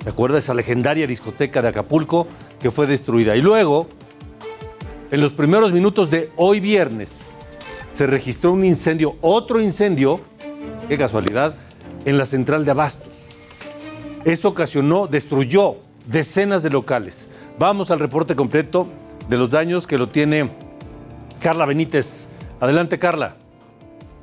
[0.02, 2.26] ¿Se acuerda esa legendaria discoteca de Acapulco
[2.60, 3.36] que fue destruida?
[3.36, 3.86] Y luego
[5.10, 7.32] en los primeros minutos de hoy viernes
[7.92, 10.20] se registró un incendio, otro incendio,
[10.88, 11.54] qué casualidad,
[12.04, 13.12] en la central de Abastos.
[14.24, 17.30] Eso ocasionó, destruyó decenas de locales.
[17.58, 18.86] Vamos al reporte completo
[19.28, 20.50] de los daños que lo tiene
[21.40, 22.28] Carla Benítez.
[22.60, 23.36] Adelante, Carla.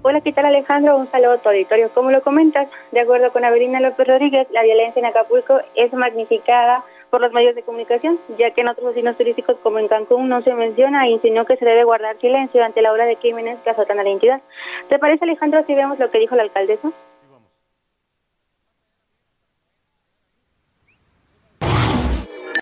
[0.04, 0.96] Hola, ¿qué tal Alejandro?
[0.96, 1.90] Un saludo a tu auditorio.
[1.94, 6.84] Como lo comentas, de acuerdo con Avelina López Rodríguez, la violencia en Acapulco es magnificada
[7.10, 10.42] por los medios de comunicación, ya que en otros destinos turísticos como en Cancún no
[10.42, 13.70] se menciona e insinuó que se debe guardar silencio ante la ola de crímenes que
[13.70, 14.42] azotan a la entidad.
[14.90, 16.92] ¿Te parece Alejandro si vemos lo que dijo la alcaldesa?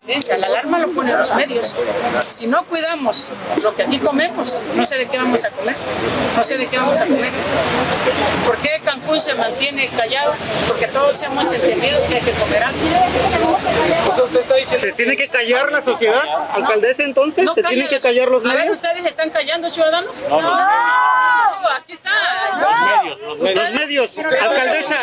[0.07, 1.75] La alarma lo ponen los medios.
[2.23, 3.31] Si no cuidamos
[3.63, 5.75] lo que aquí comemos, no sé de qué vamos a comer.
[6.37, 7.31] No sé de qué vamos a comer.
[8.45, 10.33] ¿Por qué Cancún se mantiene callado?
[10.67, 13.57] Porque todos hemos entendido que hay que comer algo.
[14.65, 17.43] ¿Se tiene que callar la sociedad, alcaldesa, entonces?
[17.43, 18.75] No ¿Se tienen que callar los A ver, medios?
[18.75, 20.25] ¿ustedes están callando, ciudadanos?
[20.29, 20.37] No,
[21.77, 22.11] Aquí está.
[22.59, 24.17] Los medios, los medios.
[24.17, 24.99] Alcaldesa.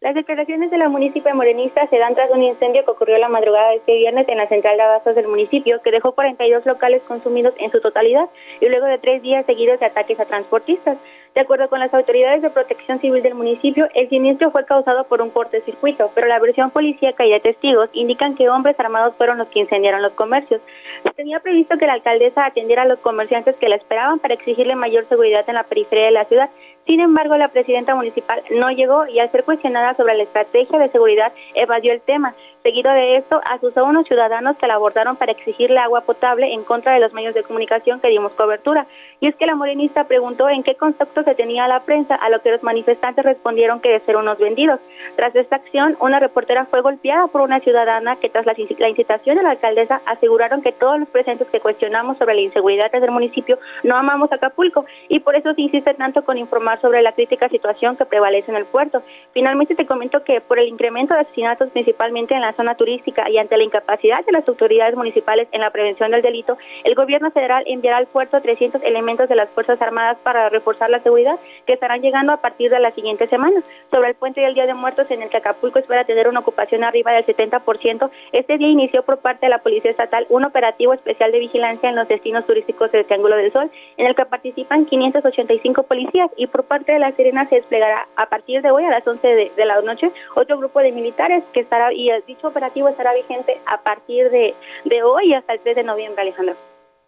[0.00, 3.70] Las declaraciones de la municipio morenista se dan tras un incendio que ocurrió la madrugada
[3.70, 7.52] de este viernes en la central de abastos del municipio, que dejó 42 locales consumidos
[7.58, 8.28] en su totalidad
[8.60, 10.98] y luego de tres días seguidos de ataques a transportistas.
[11.34, 15.20] De acuerdo con las autoridades de protección civil del municipio, el siniestro fue causado por
[15.20, 19.48] un cortocircuito, pero la versión policíaca y de testigos indican que hombres armados fueron los
[19.48, 20.60] que incendiaron los comercios.
[21.02, 24.74] Se tenía previsto que la alcaldesa atendiera a los comerciantes que la esperaban para exigirle
[24.76, 26.50] mayor seguridad en la periferia de la ciudad.
[26.88, 30.88] Sin embargo, la presidenta municipal no llegó y al ser cuestionada sobre la estrategia de
[30.88, 32.34] seguridad evadió el tema.
[32.62, 36.64] Seguido de esto, asusó a unos ciudadanos que la abordaron para exigirle agua potable en
[36.64, 38.86] contra de los medios de comunicación que dimos cobertura.
[39.20, 42.40] Y es que la morenista preguntó en qué contacto se tenía la prensa, a lo
[42.40, 44.80] que los manifestantes respondieron que de ser unos vendidos.
[45.16, 49.42] Tras esta acción, una reportera fue golpeada por una ciudadana que tras la incitación de
[49.42, 53.96] la alcaldesa aseguraron que todos los presentes que cuestionamos sobre la inseguridad del municipio no
[53.96, 58.04] amamos Acapulco y por eso se insiste tanto con informar sobre la crítica situación que
[58.04, 59.02] prevalece en el puerto.
[59.32, 63.38] Finalmente te comento que por el incremento de asesinatos principalmente en la zona turística y
[63.38, 67.64] ante la incapacidad de las autoridades municipales en la prevención del delito, el gobierno federal
[67.66, 72.00] enviará al puerto 300 elementos de las Fuerzas Armadas para reforzar la seguridad que estarán
[72.00, 73.62] llegando a partir de la siguiente semana.
[73.90, 76.84] Sobre el puente del Día de Muertos en el que Acapulco espera tener una ocupación
[76.84, 81.32] arriba del 70%, este día inició por parte de la Policía Estatal un operativo especial
[81.32, 85.82] de vigilancia en los destinos turísticos del Triángulo del Sol, en el que participan 585
[85.84, 89.06] policías y por parte de la Serena se desplegará a partir de hoy a las
[89.06, 93.12] 11 de, de la noche otro grupo de militares que estará y dicho operativo estará
[93.14, 94.54] vigente a partir de,
[94.84, 96.54] de hoy hasta el 3 de noviembre, Alejandro.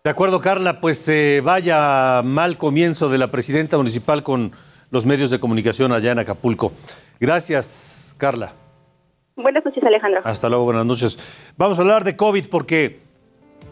[0.02, 4.52] De acuerdo, Carla, pues eh, vaya mal comienzo de la presidenta municipal con
[4.90, 6.72] los medios de comunicación allá en Acapulco.
[7.20, 8.54] Gracias, Carla.
[9.36, 10.22] Buenas noches, Alejandro.
[10.24, 11.18] Hasta luego, buenas noches.
[11.56, 13.00] Vamos a hablar de COVID porque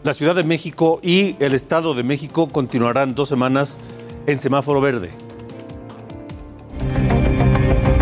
[0.05, 3.81] la Ciudad de México y el Estado de México continuarán dos semanas
[4.27, 5.11] en semáforo verde.
[6.79, 7.08] Thank you.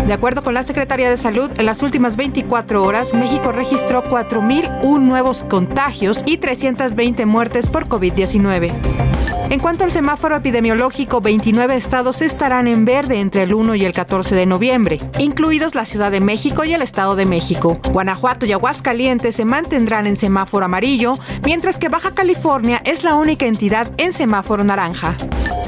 [0.07, 5.01] De acuerdo con la Secretaría de Salud, en las últimas 24 horas, México registró 4.001
[5.01, 8.73] nuevos contagios y 320 muertes por COVID-19.
[9.49, 13.91] En cuanto al semáforo epidemiológico, 29 estados estarán en verde entre el 1 y el
[13.91, 17.77] 14 de noviembre, incluidos la Ciudad de México y el Estado de México.
[17.91, 23.45] Guanajuato y Aguascalientes se mantendrán en semáforo amarillo, mientras que Baja California es la única
[23.45, 25.17] entidad en semáforo naranja.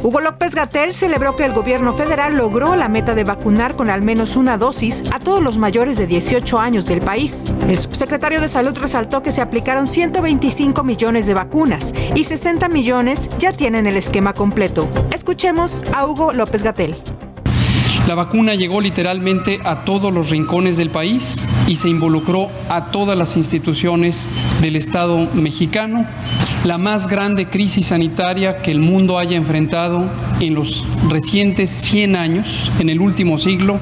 [0.01, 4.01] Hugo López Gatel celebró que el gobierno federal logró la meta de vacunar con al
[4.01, 7.43] menos una dosis a todos los mayores de 18 años del país.
[7.67, 13.29] El subsecretario de Salud resaltó que se aplicaron 125 millones de vacunas y 60 millones
[13.39, 14.89] ya tienen el esquema completo.
[15.11, 16.95] Escuchemos a Hugo López Gatel.
[18.09, 23.15] La vacuna llegó literalmente a todos los rincones del país y se involucró a todas
[23.15, 24.27] las instituciones
[24.61, 26.07] del Estado mexicano,
[26.63, 32.71] la más grande crisis sanitaria que el mundo haya enfrentado en los recientes 100 años,
[32.79, 33.79] en el último siglo.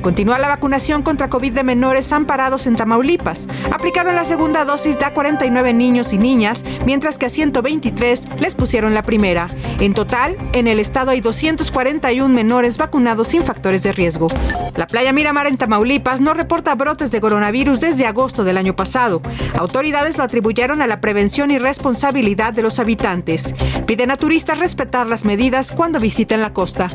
[0.00, 3.48] Continúa la vacunación contra COVID de menores amparados en Tamaulipas.
[3.72, 8.54] Aplicaron la segunda dosis de a 49 niños y niñas, mientras que a 123 les
[8.54, 9.48] pusieron la primera.
[9.80, 14.28] En total, en el estado hay 241 menores vacunados sin factores de riesgo.
[14.76, 19.22] La playa Miramar en Tamaulipas no reporta brotes de coronavirus desde agosto del año pasado.
[19.54, 23.54] Autoridades lo atribuyeron a la prevención y responsabilidad de los habitantes.
[23.86, 26.88] Piden a turistas respetar las medidas cuando visiten la costa.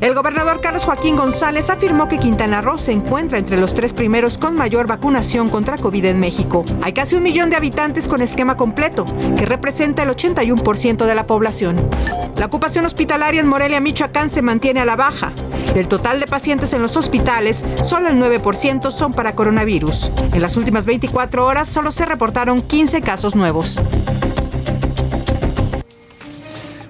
[0.00, 4.38] El gobernador Carlos Joaquín González afirmó que Quintana Roo se encuentra entre los tres primeros
[4.38, 6.64] con mayor vacunación contra COVID en México.
[6.82, 9.04] Hay casi un millón de habitantes con esquema completo,
[9.36, 11.90] que representa el 81% de la población.
[12.36, 15.32] La ocupación hospitalaria en Morelia, Michoacán, se mantiene a la baja.
[15.74, 20.12] Del total de pacientes en los hospitales, solo el 9% son para coronavirus.
[20.32, 23.80] En las últimas 24 horas solo se reportaron 15 casos nuevos.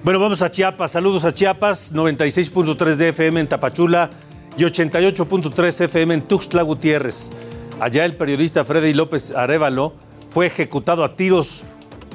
[0.03, 0.91] Bueno, vamos a Chiapas.
[0.91, 4.09] Saludos a Chiapas, 96.3 de FM en Tapachula
[4.57, 7.31] y 88.3 FM en Tuxtla Gutiérrez.
[7.79, 9.93] Allá el periodista Freddy López Arevalo
[10.29, 11.63] fue ejecutado a tiros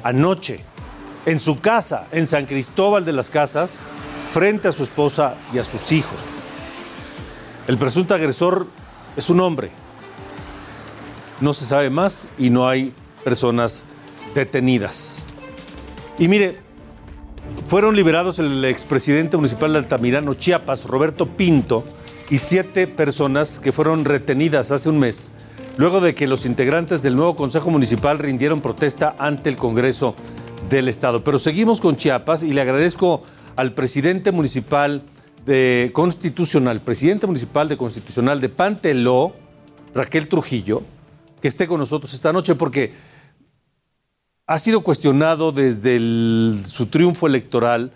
[0.03, 0.63] anoche
[1.25, 3.81] en su casa, en San Cristóbal de las Casas,
[4.31, 6.40] frente a su esposa y a sus hijos.
[7.67, 8.67] El presunto agresor
[9.15, 9.71] es un hombre.
[11.41, 12.93] No se sabe más y no hay
[13.23, 13.85] personas
[14.33, 15.25] detenidas.
[16.17, 16.57] Y mire,
[17.67, 21.83] fueron liberados el expresidente municipal de Altamirano, Chiapas, Roberto Pinto,
[22.29, 25.31] y siete personas que fueron retenidas hace un mes,
[25.77, 30.15] luego de que los integrantes del nuevo Consejo Municipal rindieron protesta ante el Congreso
[30.69, 31.23] del Estado.
[31.23, 33.23] Pero seguimos con Chiapas y le agradezco
[33.57, 35.03] al presidente municipal
[35.45, 39.33] de Constitucional, presidente municipal de Constitucional de Panteló,
[39.93, 40.83] Raquel Trujillo,
[41.41, 42.93] que esté con nosotros esta noche porque
[44.45, 45.97] ha sido cuestionado desde
[46.67, 47.91] su triunfo electoral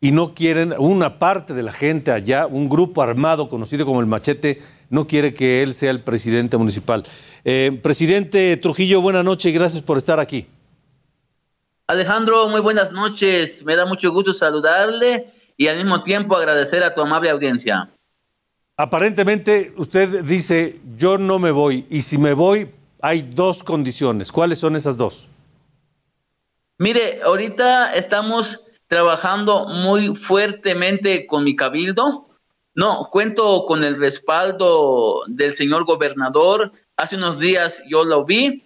[0.00, 4.06] y no quieren, una parte de la gente allá, un grupo armado conocido como el
[4.06, 4.60] Machete,
[4.90, 7.04] no quiere que él sea el presidente municipal.
[7.44, 10.46] Eh, presidente Trujillo, buenas noches y gracias por estar aquí.
[11.86, 13.64] Alejandro, muy buenas noches.
[13.64, 17.90] Me da mucho gusto saludarle y al mismo tiempo agradecer a tu amable audiencia.
[18.76, 22.68] Aparentemente usted dice, yo no me voy y si me voy
[23.00, 24.32] hay dos condiciones.
[24.32, 25.28] ¿Cuáles son esas dos?
[26.78, 32.26] Mire, ahorita estamos trabajando muy fuertemente con mi cabildo.
[32.74, 36.72] No, cuento con el respaldo del señor gobernador.
[36.96, 38.64] Hace unos días yo lo vi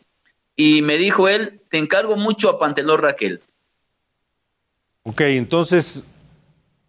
[0.57, 3.43] y me dijo él, te encargo mucho a Pantelón Raquel.
[5.03, 6.05] Ok, entonces,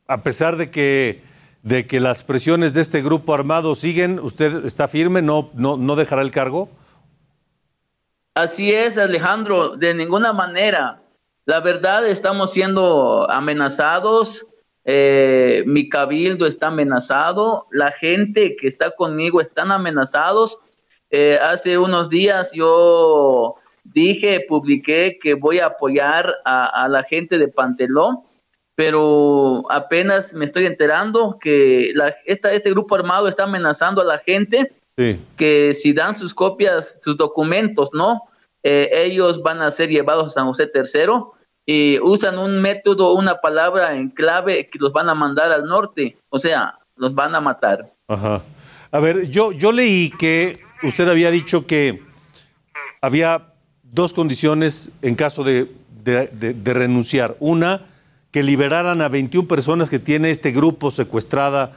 [0.09, 1.21] a pesar de que,
[1.61, 5.21] de que las presiones de este grupo armado siguen, ¿usted está firme?
[5.21, 6.67] ¿No, no, no dejará el cargo?
[8.33, 11.03] Así es, Alejandro, de ninguna manera.
[11.45, 14.47] La verdad, estamos siendo amenazados.
[14.83, 17.67] eh, mi cabildo está amenazado.
[17.71, 20.57] La gente que está conmigo están amenazados.
[21.11, 27.37] Eh, hace unos días yo dije, publiqué que voy a apoyar a, a la gente
[27.37, 28.21] de Pantelón,
[28.83, 34.19] pero apenas me estoy enterando que la- esta- este grupo armado está amenazando a la
[34.19, 35.19] gente Sí.
[35.35, 38.21] que si dan sus copias, sus documentos, ¿no?
[38.63, 41.23] Eh, ellos van a ser llevados a San José III
[41.65, 46.15] y usan un método, una palabra en clave que los van a mandar al norte,
[46.29, 47.91] o sea, los van a matar.
[48.07, 48.43] Ajá.
[48.91, 52.01] A ver, yo, yo leí que usted había dicho que
[53.01, 53.51] había
[53.83, 55.69] dos condiciones en caso de,
[56.01, 57.35] de- de- de renunciar.
[57.41, 57.81] Una,
[58.31, 61.73] que liberaran a 21 personas que tiene este grupo secuestrada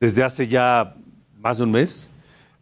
[0.00, 0.94] desde hace ya
[1.38, 2.10] más de un mes.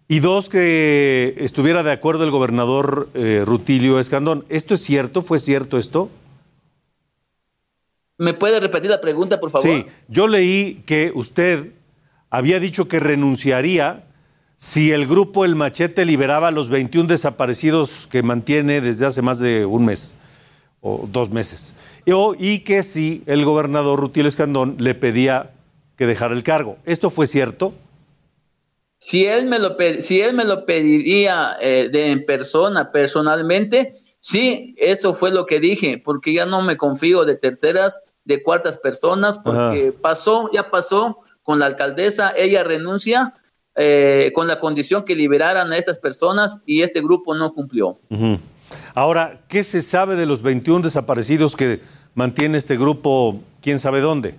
[0.08, 4.44] Y dos, que estuviera de acuerdo el gobernador eh, Rutilio Escandón.
[4.48, 5.22] ¿Esto es cierto?
[5.22, 6.10] ¿Fue cierto esto?
[8.18, 9.66] ¿Me puede repetir la pregunta, por favor?
[9.66, 11.72] Sí, yo leí que usted
[12.30, 14.04] había dicho que renunciaría
[14.58, 19.38] si el grupo El Machete liberaba a los 21 desaparecidos que mantiene desde hace más
[19.38, 20.14] de un mes
[20.80, 21.74] o dos meses.
[22.04, 25.50] Y, que si el gobernador Rutilio Escandón le pedía
[25.96, 26.78] que dejara el cargo.
[26.84, 27.74] ¿Esto fue cierto?
[28.98, 34.74] Si él me lo, si él me lo pediría eh, de en persona, personalmente, sí,
[34.78, 39.38] eso fue lo que dije, porque ya no me confío de terceras, de cuartas personas,
[39.38, 43.34] porque pasó, ya pasó con la alcaldesa, ella renuncia
[43.74, 47.98] eh, con la condición que liberaran a estas personas y este grupo no cumplió.
[48.94, 51.80] Ahora, ¿qué se sabe de los 21 desaparecidos que
[52.14, 54.34] mantiene este grupo, quién sabe dónde?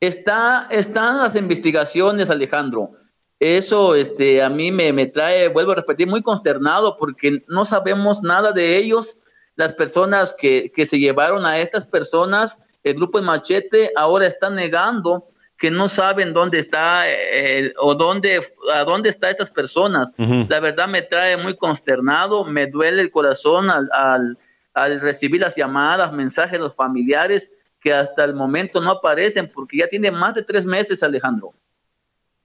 [0.00, 2.92] Está, están las investigaciones, Alejandro.
[3.38, 8.22] Eso este, a mí me, me trae, vuelvo a repetir, muy consternado porque no sabemos
[8.22, 9.18] nada de ellos.
[9.56, 14.54] Las personas que, que se llevaron a estas personas, el grupo de Machete, ahora están
[14.54, 15.26] negando
[15.60, 18.40] que no saben dónde está eh, o dónde,
[18.72, 20.10] a dónde están estas personas.
[20.16, 24.38] La verdad me trae muy consternado, me duele el corazón al, al,
[24.72, 29.76] al recibir las llamadas, mensajes de los familiares que hasta el momento no aparecen porque
[29.76, 31.52] ya tiene más de tres meses, Alejandro.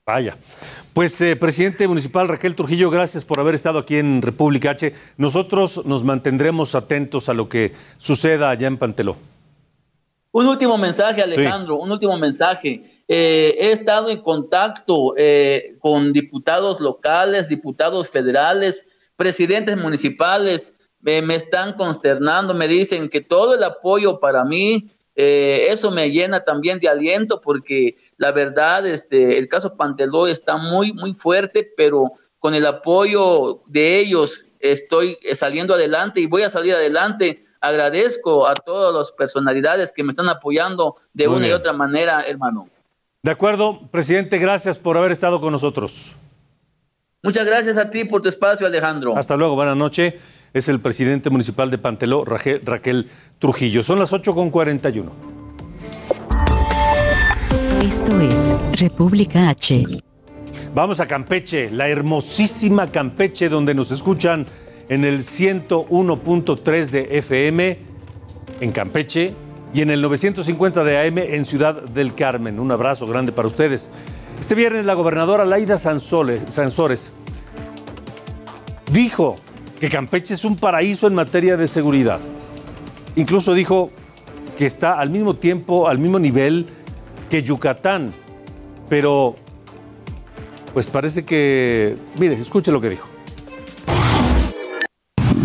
[0.06, 0.38] Vaya.
[0.94, 4.94] Pues, eh, presidente municipal Raquel Trujillo, gracias por haber estado aquí en República H.
[5.16, 9.16] Nosotros nos mantendremos atentos a lo que suceda allá en Panteló.
[10.36, 12.84] Un último mensaje, Alejandro, un último mensaje.
[13.08, 20.74] Eh, he estado en contacto eh, con diputados locales, diputados federales, presidentes municipales.
[21.06, 26.10] eh, me están consternando, me dicen que todo el apoyo para mí, eh, eso me
[26.10, 31.72] llena también de aliento porque la verdad, este, el caso Panteló está muy, muy fuerte,
[31.78, 37.40] pero con el apoyo de ellos estoy saliendo adelante y voy a salir adelante.
[37.62, 42.24] Agradezco a todas las personalidades que me están apoyando de Muy una y otra manera,
[42.28, 42.70] hermano.
[43.26, 46.12] De acuerdo, presidente, gracias por haber estado con nosotros.
[47.24, 49.18] Muchas gracias a ti por tu espacio, Alejandro.
[49.18, 50.14] Hasta luego, buenas noches.
[50.54, 53.10] Es el presidente municipal de Panteló, Raquel, Raquel
[53.40, 53.82] Trujillo.
[53.82, 55.10] Son las 8.41.
[57.82, 59.82] Esto es República H.
[60.76, 64.46] Vamos a Campeche, la hermosísima Campeche, donde nos escuchan
[64.88, 67.80] en el 101.3 de FM
[68.62, 69.34] en Campeche
[69.76, 72.62] y en el 950 de AM en Ciudad del Carmen.
[72.62, 73.92] Un abrazo grande para ustedes.
[74.40, 77.12] Este viernes la gobernadora Laida Sansores
[78.90, 79.36] dijo
[79.78, 82.22] que Campeche es un paraíso en materia de seguridad.
[83.18, 83.92] Incluso dijo
[84.58, 86.68] que está al mismo tiempo, al mismo nivel
[87.30, 88.14] que Yucatán.
[88.88, 89.36] Pero,
[90.74, 93.15] pues parece que, mire, escuche lo que dijo.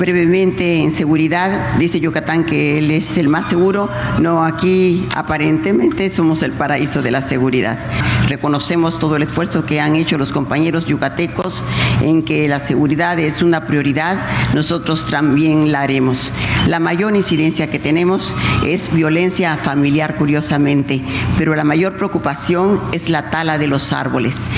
[0.00, 1.76] Brevemente en seguridad.
[1.78, 3.90] Dice Yucatán que él es el más seguro.
[4.18, 7.78] No, aquí aparentemente somos el paraíso de la seguridad.
[8.26, 11.62] Reconocemos todo el esfuerzo que han hecho los compañeros yucatecos
[12.00, 14.16] en que la seguridad es una prioridad.
[14.54, 16.32] Nosotros también la haremos.
[16.66, 18.34] La mayor incidencia que tenemos
[18.66, 21.02] es violencia familiar, curiosamente,
[21.36, 24.48] pero la mayor preocupación es la tala de los árboles.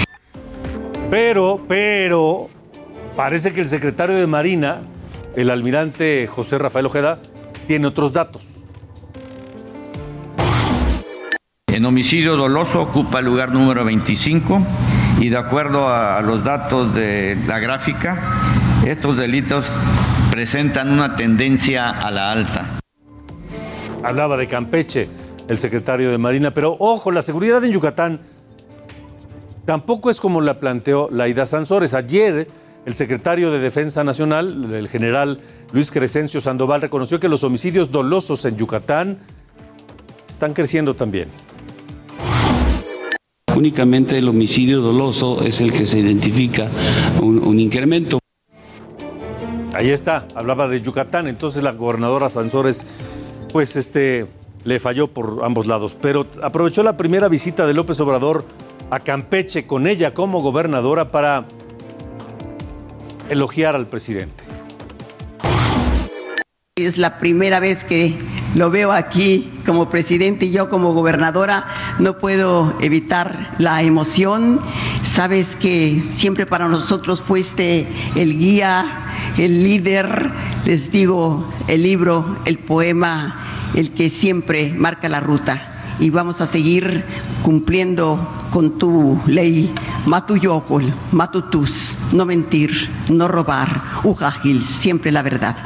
[1.10, 2.48] Pero, pero,
[3.16, 4.82] parece que el secretario de Marina,
[5.36, 7.18] el almirante José Rafael Ojeda,
[7.66, 8.48] tiene otros datos.
[11.68, 14.60] En homicidio doloso ocupa el lugar número 25
[15.20, 18.42] y de acuerdo a los datos de la gráfica,
[18.84, 19.64] estos delitos
[20.30, 22.80] presentan una tendencia a la alta.
[24.02, 25.08] Hablaba de Campeche,
[25.48, 28.20] el secretario de Marina, pero ojo, la seguridad en Yucatán
[29.64, 31.94] tampoco es como la planteó Laida Sansores.
[31.94, 32.48] Ayer,
[32.84, 35.40] el secretario de Defensa Nacional, el general
[35.72, 39.18] Luis Crescencio Sandoval, reconoció que los homicidios dolosos en Yucatán
[40.28, 41.28] están creciendo también.
[43.54, 46.70] Únicamente el homicidio doloso es el que se identifica
[47.20, 48.18] un, un incremento.
[49.74, 52.84] Ahí está, hablaba de Yucatán, entonces la gobernadora Sansores,
[53.52, 54.26] pues este,
[54.64, 58.44] le falló por ambos lados, pero aprovechó la primera visita de López Obrador
[58.90, 61.46] a Campeche con ella como gobernadora para
[63.28, 64.44] elogiar al presidente.
[66.76, 68.16] Es la primera vez que
[68.54, 71.66] lo veo aquí como presidente y yo como gobernadora
[71.98, 74.60] no puedo evitar la emoción.
[75.02, 79.04] Sabes que siempre para nosotros fuiste el guía,
[79.38, 80.30] el líder,
[80.64, 85.71] les digo, el libro, el poema, el que siempre marca la ruta.
[85.98, 87.04] Y vamos a seguir
[87.42, 88.18] cumpliendo
[88.50, 89.72] con tu ley,
[90.06, 92.70] matuyocol, matutus, no mentir,
[93.08, 95.56] no robar, ujajil, siempre la verdad.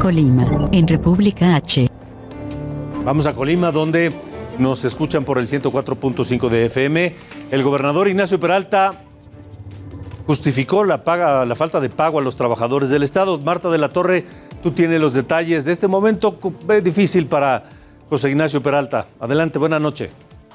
[0.00, 1.86] Colima, en República H.
[3.04, 4.12] Vamos a Colima, donde
[4.58, 7.14] nos escuchan por el 104.5 de FM.
[7.50, 9.04] El gobernador Ignacio Peralta
[10.26, 13.38] justificó la, paga, la falta de pago a los trabajadores del Estado.
[13.38, 14.24] Marta de la Torre,
[14.62, 16.36] tú tienes los detalles de este momento
[16.82, 17.64] difícil para
[18.08, 19.06] José Ignacio Peralta.
[19.18, 20.10] Adelante, buena noche.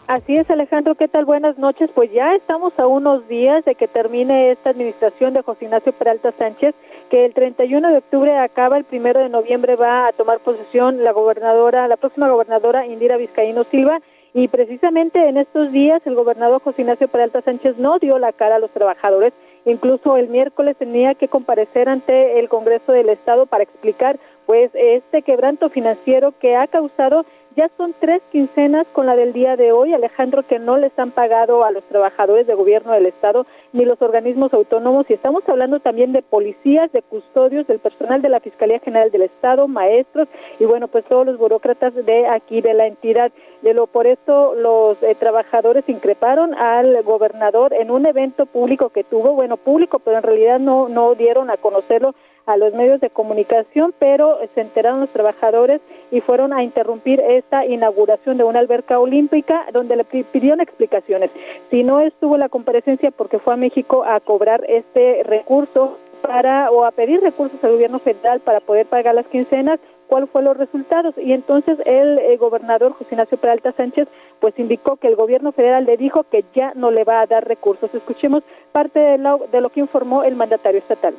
[0.07, 1.25] Así es, Alejandro, ¿qué tal?
[1.25, 1.89] Buenas noches.
[1.95, 6.31] Pues ya estamos a unos días de que termine esta administración de José Ignacio Peralta
[6.37, 6.75] Sánchez,
[7.09, 11.11] que el 31 de octubre acaba, el primero de noviembre va a tomar posesión la
[11.11, 13.99] gobernadora, la próxima gobernadora Indira Vizcaíno Silva,
[14.35, 18.57] y precisamente en estos días el gobernador José Ignacio Peralta Sánchez no dio la cara
[18.57, 19.33] a los trabajadores,
[19.65, 25.21] incluso el miércoles tenía que comparecer ante el Congreso del Estado para explicar pues este
[25.21, 27.25] quebranto financiero que ha causado
[27.55, 31.11] ya son tres quincenas con la del día de hoy, Alejandro, que no les han
[31.11, 35.05] pagado a los trabajadores de gobierno del Estado ni los organismos autónomos.
[35.09, 39.21] Y estamos hablando también de policías, de custodios, del personal de la Fiscalía General del
[39.21, 40.27] Estado, maestros
[40.59, 43.31] y, bueno, pues todos los burócratas de aquí, de la entidad.
[43.61, 49.05] De lo por esto los eh, trabajadores increparon al gobernador en un evento público que
[49.05, 52.13] tuvo, bueno, público, pero en realidad no, no dieron a conocerlo
[52.45, 55.81] a los medios de comunicación, pero se enteraron los trabajadores
[56.11, 61.31] y fueron a interrumpir esta inauguración de una alberca olímpica donde le pidieron explicaciones.
[61.69, 66.85] Si no estuvo la comparecencia porque fue a México a cobrar este recurso para o
[66.85, 71.15] a pedir recursos al gobierno federal para poder pagar las quincenas, cuáles fueron los resultados
[71.17, 74.07] y entonces el, el, gobernador José Ignacio Peralta Sánchez
[74.39, 77.47] pues indicó que el gobierno federal le dijo que ya no le va a dar
[77.47, 77.93] recursos.
[77.93, 81.15] Escuchemos parte de lo, de lo que informó el mandatario estatal.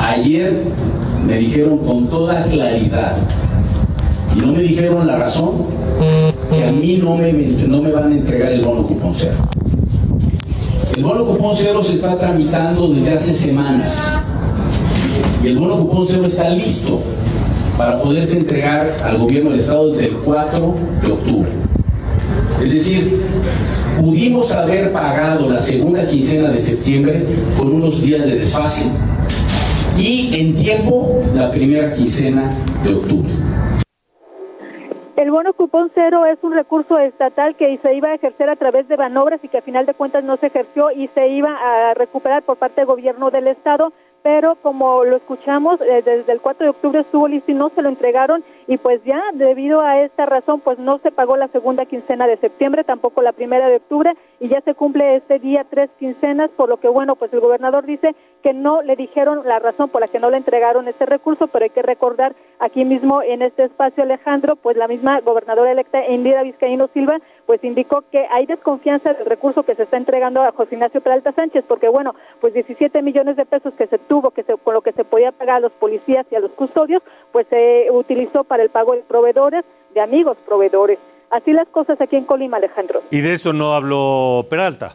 [0.00, 0.64] Ayer
[1.26, 3.16] me dijeron con toda claridad,
[4.34, 5.66] y no me dijeron la razón,
[6.50, 9.36] que a mí no me, no me van a entregar el bono cupón cero.
[10.96, 14.10] El bono cupón cero se está tramitando desde hace semanas.
[15.44, 17.02] Y el bono cupón cero está listo
[17.76, 20.74] para poderse entregar al gobierno del Estado desde el 4
[21.04, 21.50] de octubre.
[22.64, 23.22] Es decir,
[24.00, 27.26] pudimos haber pagado la segunda quincena de septiembre
[27.58, 28.86] con unos días de desfase
[30.00, 32.50] y en tiempo la primera quincena
[32.82, 33.30] de octubre.
[35.16, 38.88] El bono cupón cero es un recurso estatal que se iba a ejercer a través
[38.88, 41.92] de manobras y que a final de cuentas no se ejerció y se iba a
[41.92, 43.92] recuperar por parte del gobierno del estado
[44.22, 47.82] pero como lo escuchamos, eh, desde el 4 de octubre estuvo listo y no se
[47.82, 51.86] lo entregaron y pues ya debido a esta razón pues no se pagó la segunda
[51.86, 55.90] quincena de septiembre, tampoco la primera de octubre y ya se cumple este día tres
[55.98, 59.88] quincenas, por lo que bueno, pues el gobernador dice que no le dijeron la razón
[59.88, 63.42] por la que no le entregaron este recurso, pero hay que recordar aquí mismo en
[63.42, 68.46] este espacio Alejandro, pues la misma gobernadora electa Indira Vizcaíno Silva pues indicó que hay
[68.46, 72.54] desconfianza del recurso que se está entregando a José Ignacio Peralta Sánchez, porque bueno, pues
[72.54, 75.56] 17 millones de pesos que se tuvo, que se, con lo que se podía pagar
[75.56, 79.64] a los policías y a los custodios, pues se utilizó para el pago de proveedores,
[79.94, 80.98] de amigos proveedores.
[81.30, 83.02] Así las cosas aquí en Colima, Alejandro.
[83.10, 84.94] ¿Y de eso no habló Peralta?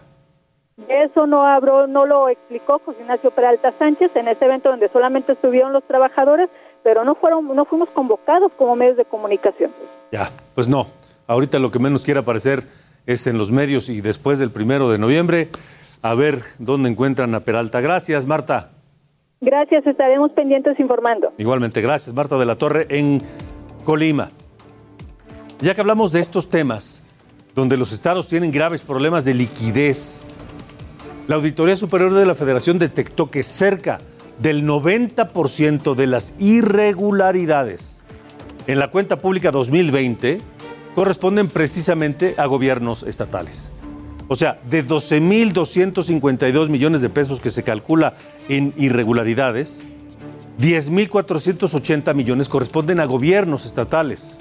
[0.90, 5.32] Eso no habló, no lo explicó José Ignacio Peralta Sánchez en ese evento donde solamente
[5.32, 6.50] estuvieron los trabajadores,
[6.84, 9.72] pero no fueron, no fuimos convocados como medios de comunicación.
[10.12, 10.88] Ya, pues no.
[11.28, 12.64] Ahorita lo que menos quiere aparecer
[13.06, 15.50] es en los medios y después del primero de noviembre,
[16.02, 17.80] a ver dónde encuentran a Peralta.
[17.80, 18.72] Gracias, Marta.
[19.42, 21.32] Gracias, estaremos pendientes informando.
[21.38, 23.22] Igualmente, gracias, Marta de la Torre en
[23.86, 24.30] Colima.
[25.62, 27.04] Ya que hablamos de estos temas,
[27.56, 30.26] donde los estados tienen graves problemas de liquidez,
[31.28, 34.00] la Auditoría Superior de la Federación detectó que cerca
[34.40, 38.04] del 90% de las irregularidades
[38.68, 40.40] en la cuenta pública 2020
[40.94, 43.72] corresponden precisamente a gobiernos estatales.
[44.28, 48.16] O sea, de 12.252 millones de pesos que se calcula
[48.50, 49.84] en irregularidades,
[50.60, 54.40] 10.480 millones corresponden a gobiernos estatales.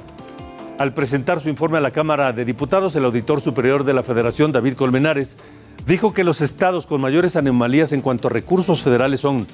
[0.77, 4.51] Al presentar su informe a la Cámara de Diputados, el auditor superior de la Federación,
[4.51, 5.39] David Colmenares,
[5.87, 9.47] dijo que los estados con mayores anomalías en cuanto a recursos federales son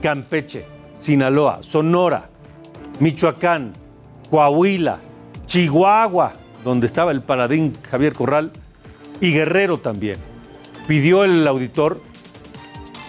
[0.00, 0.64] Campeche,
[0.94, 2.30] Sinaloa, Sonora,
[3.00, 3.72] Michoacán,
[4.30, 5.00] Coahuila,
[5.46, 8.52] Chihuahua, donde estaba el paladín Javier Corral,
[9.20, 10.18] y Guerrero también.
[10.86, 12.00] Pidió el auditor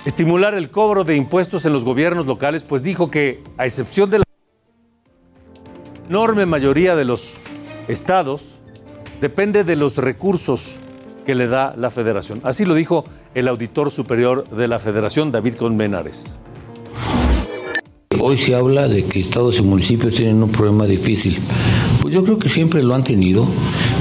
[0.05, 4.20] estimular el cobro de impuestos en los gobiernos locales, pues dijo que, a excepción de
[4.20, 4.24] la
[6.09, 7.39] enorme mayoría de los
[7.88, 8.59] estados,
[9.19, 10.77] depende de los recursos
[11.25, 12.41] que le da la federación.
[12.43, 13.03] Así lo dijo
[13.36, 16.39] el auditor superior de la federación, David Conmenares.
[18.19, 21.39] Hoy se habla de que estados y municipios tienen un problema difícil.
[22.12, 23.47] Yo creo que siempre lo han tenido,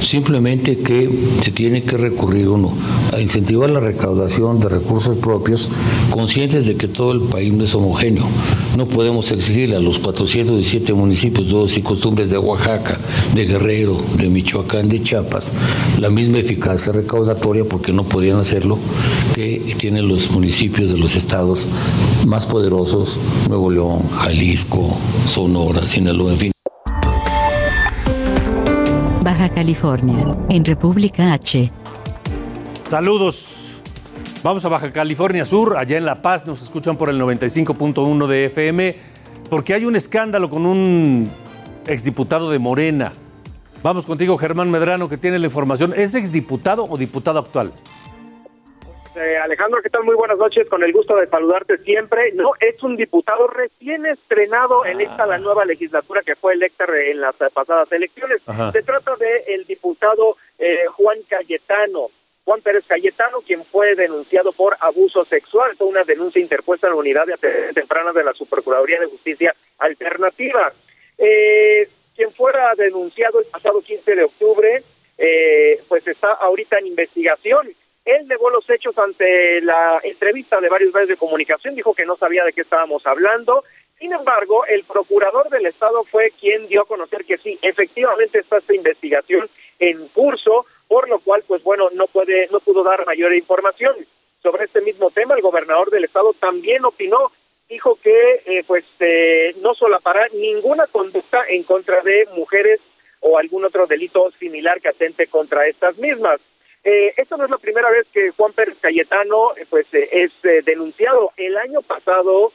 [0.01, 1.09] simplemente que
[1.41, 2.73] se tiene que recurrir uno
[3.13, 5.69] a incentivar la recaudación de recursos propios,
[6.09, 8.25] conscientes de que todo el país no es homogéneo.
[8.75, 12.99] No podemos exigirle a los 417 municipios de usos y costumbres de Oaxaca,
[13.33, 15.53] de Guerrero, de Michoacán, de Chiapas,
[15.97, 18.77] la misma eficacia recaudatoria, porque no podrían hacerlo,
[19.33, 21.65] que tienen los municipios de los estados
[22.27, 24.97] más poderosos, Nuevo León, Jalisco,
[25.27, 26.51] Sonora, Sinaloa, en fin.
[29.49, 31.71] California, en República H.
[32.89, 33.81] Saludos.
[34.43, 38.45] Vamos a Baja California Sur, allá en La Paz, nos escuchan por el 95.1 de
[38.45, 38.95] FM,
[39.49, 41.29] porque hay un escándalo con un
[41.85, 43.13] exdiputado de Morena.
[43.83, 45.93] Vamos contigo, Germán Medrano, que tiene la información.
[45.95, 47.71] ¿Es exdiputado o diputado actual?
[49.15, 50.03] Eh, Alejandro, ¿qué tal?
[50.03, 52.31] Muy buenas noches, con el gusto de saludarte siempre.
[52.33, 57.19] No, es un diputado recién estrenado en esta la nueva legislatura que fue electa en
[57.19, 58.41] las pasadas elecciones.
[58.45, 58.71] Ajá.
[58.71, 62.07] Se trata de el diputado eh, Juan Cayetano.
[62.45, 66.99] Juan Pérez Cayetano, quien fue denunciado por abuso sexual, fue una denuncia interpuesta en la
[66.99, 70.71] unidad de atención temprana de la Subprocuraduría de Justicia Alternativa.
[71.17, 74.83] Eh, quien fuera denunciado el pasado 15 de octubre,
[75.17, 77.69] eh, pues está ahorita en investigación.
[78.05, 82.17] Él negó los hechos ante la entrevista de varios medios de comunicación, dijo que no
[82.17, 83.63] sabía de qué estábamos hablando.
[83.99, 88.57] Sin embargo, el procurador del Estado fue quien dio a conocer que sí, efectivamente está
[88.57, 89.47] esta investigación
[89.77, 93.95] en curso, por lo cual, pues bueno, no puede, no pudo dar mayor información
[94.41, 95.35] sobre este mismo tema.
[95.35, 97.31] El gobernador del Estado también opinó,
[97.69, 102.81] dijo que, eh, pues, eh, no solapará ninguna conducta en contra de mujeres
[103.19, 106.41] o algún otro delito similar que atente contra estas mismas.
[106.83, 110.31] Eh, esto no es la primera vez que Juan Pérez Cayetano eh, pues eh, es
[110.43, 111.31] eh, denunciado.
[111.37, 112.51] El año pasado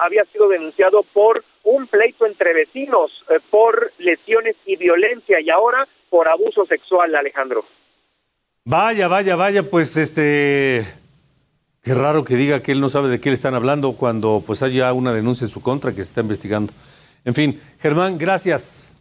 [0.00, 6.30] había sido denunciado por un pleito entre vecinos, por lesiones y violencia y ahora por
[6.30, 7.62] abuso sexual, Alejandro.
[8.64, 10.86] Vaya, vaya, vaya, pues este.
[11.82, 14.62] Qué raro que diga que él no sabe de qué le están hablando cuando pues
[14.62, 16.72] hay ya una denuncia en su contra que se está investigando.
[17.26, 18.94] En fin, Germán, gracias.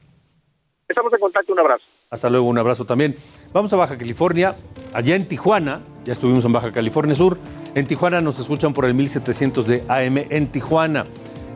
[0.89, 1.86] Estamos en contacto, un abrazo.
[2.09, 3.16] Hasta luego, un abrazo también.
[3.56, 4.53] Vamos a Baja California,
[4.93, 7.39] allá en Tijuana, ya estuvimos en Baja California Sur.
[7.74, 11.06] En Tijuana nos escuchan por el 1700 de AM en Tijuana.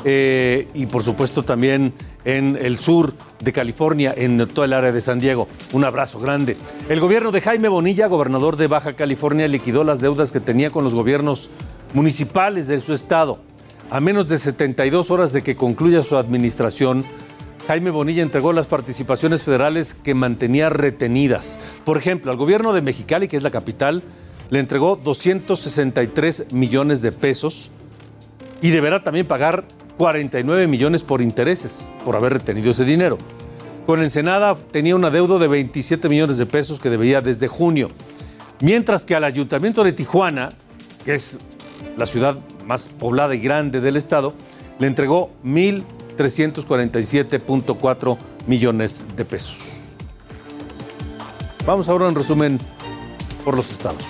[0.05, 1.93] Eh, y por supuesto también
[2.23, 5.49] en el sur de California, en toda el área de San Diego.
[5.73, 6.55] Un abrazo grande.
[6.87, 10.85] El gobierno de Jaime Bonilla, gobernador de Baja California, liquidó las deudas que tenía con
[10.85, 11.49] los gobiernos
[11.93, 13.39] municipales de su estado.
[13.89, 17.03] A menos de 72 horas de que concluya su administración,
[17.69, 21.59] Jaime Bonilla entregó las participaciones federales que mantenía retenidas.
[21.85, 24.01] Por ejemplo, al gobierno de Mexicali, que es la capital,
[24.49, 27.69] le entregó 263 millones de pesos
[28.63, 29.65] y deberá también pagar
[29.97, 33.19] 49 millones por intereses por haber retenido ese dinero.
[33.85, 37.89] Con Ensenada tenía un adeudo de 27 millones de pesos que debía desde junio.
[38.61, 40.53] Mientras que al Ayuntamiento de Tijuana,
[41.05, 41.37] que es
[41.97, 44.33] la ciudad más poblada y grande del estado,
[44.79, 45.29] le entregó
[46.19, 48.17] 1.347.4
[48.47, 49.83] millones de pesos.
[51.65, 52.57] Vamos ahora en resumen
[53.43, 54.03] por los estados.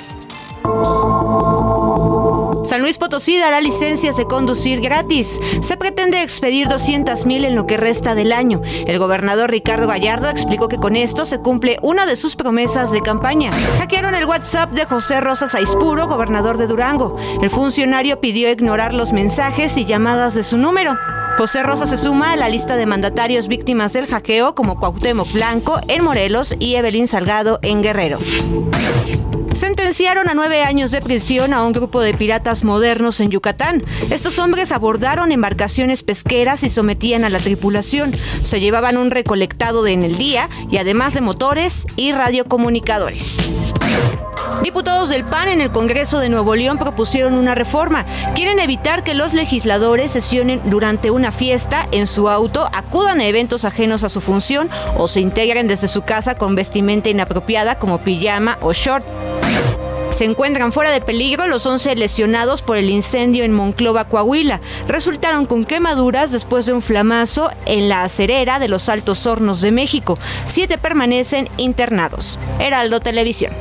[2.66, 5.40] San Luis Potosí dará licencias de conducir gratis.
[5.62, 8.62] Se pretende expedir 200.000 en lo que resta del año.
[8.86, 13.02] El gobernador Ricardo Gallardo explicó que con esto se cumple una de sus promesas de
[13.02, 13.52] campaña.
[13.80, 17.16] Hackearon el WhatsApp de José Rosas Aispuro, gobernador de Durango.
[17.42, 20.98] El funcionario pidió ignorar los mensajes y llamadas de su número.
[21.40, 25.80] José Rosa se suma a la lista de mandatarios víctimas del hackeo como Cuauhtémoc Blanco
[25.88, 28.20] en Morelos y Evelyn Salgado en Guerrero.
[29.54, 33.84] Sentenciaron a nueve años de prisión a un grupo de piratas modernos en Yucatán.
[34.10, 38.16] Estos hombres abordaron embarcaciones pesqueras y sometían a la tripulación.
[38.42, 43.38] Se llevaban un recolectado de en el día y además de motores y radiocomunicadores.
[44.64, 48.06] Diputados del PAN en el Congreso de Nuevo León propusieron una reforma.
[48.36, 53.64] Quieren evitar que los legisladores sesionen durante una fiesta en su auto, acudan a eventos
[53.64, 58.58] ajenos a su función o se integren desde su casa con vestimenta inapropiada como pijama
[58.62, 59.06] o short.
[60.12, 64.60] Se encuentran fuera de peligro los 11 lesionados por el incendio en Monclova, Coahuila.
[64.88, 69.72] Resultaron con quemaduras después de un flamazo en la acerera de los Altos Hornos de
[69.72, 70.18] México.
[70.46, 72.40] Siete permanecen internados.
[72.60, 73.54] Heraldo Televisión.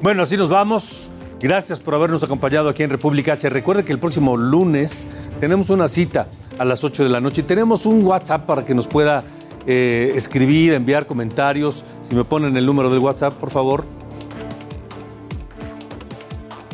[0.00, 1.10] Bueno, así nos vamos.
[1.40, 3.48] Gracias por habernos acompañado aquí en República H.
[3.50, 5.08] Recuerde que el próximo lunes
[5.40, 6.28] tenemos una cita
[6.58, 9.24] a las 8 de la noche y tenemos un WhatsApp para que nos pueda
[9.66, 11.84] eh, escribir, enviar comentarios.
[12.02, 13.84] Si me ponen el número del WhatsApp, por favor.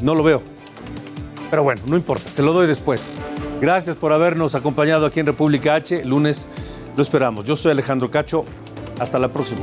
[0.02, 0.42] No lo veo.
[1.50, 3.12] Pero bueno, no importa, se lo doy después.
[3.60, 6.04] Gracias por habernos acompañado aquí en República H.
[6.04, 6.48] Lunes
[6.96, 7.44] lo esperamos.
[7.44, 8.44] Yo soy Alejandro Cacho.
[8.98, 9.62] Hasta la próxima.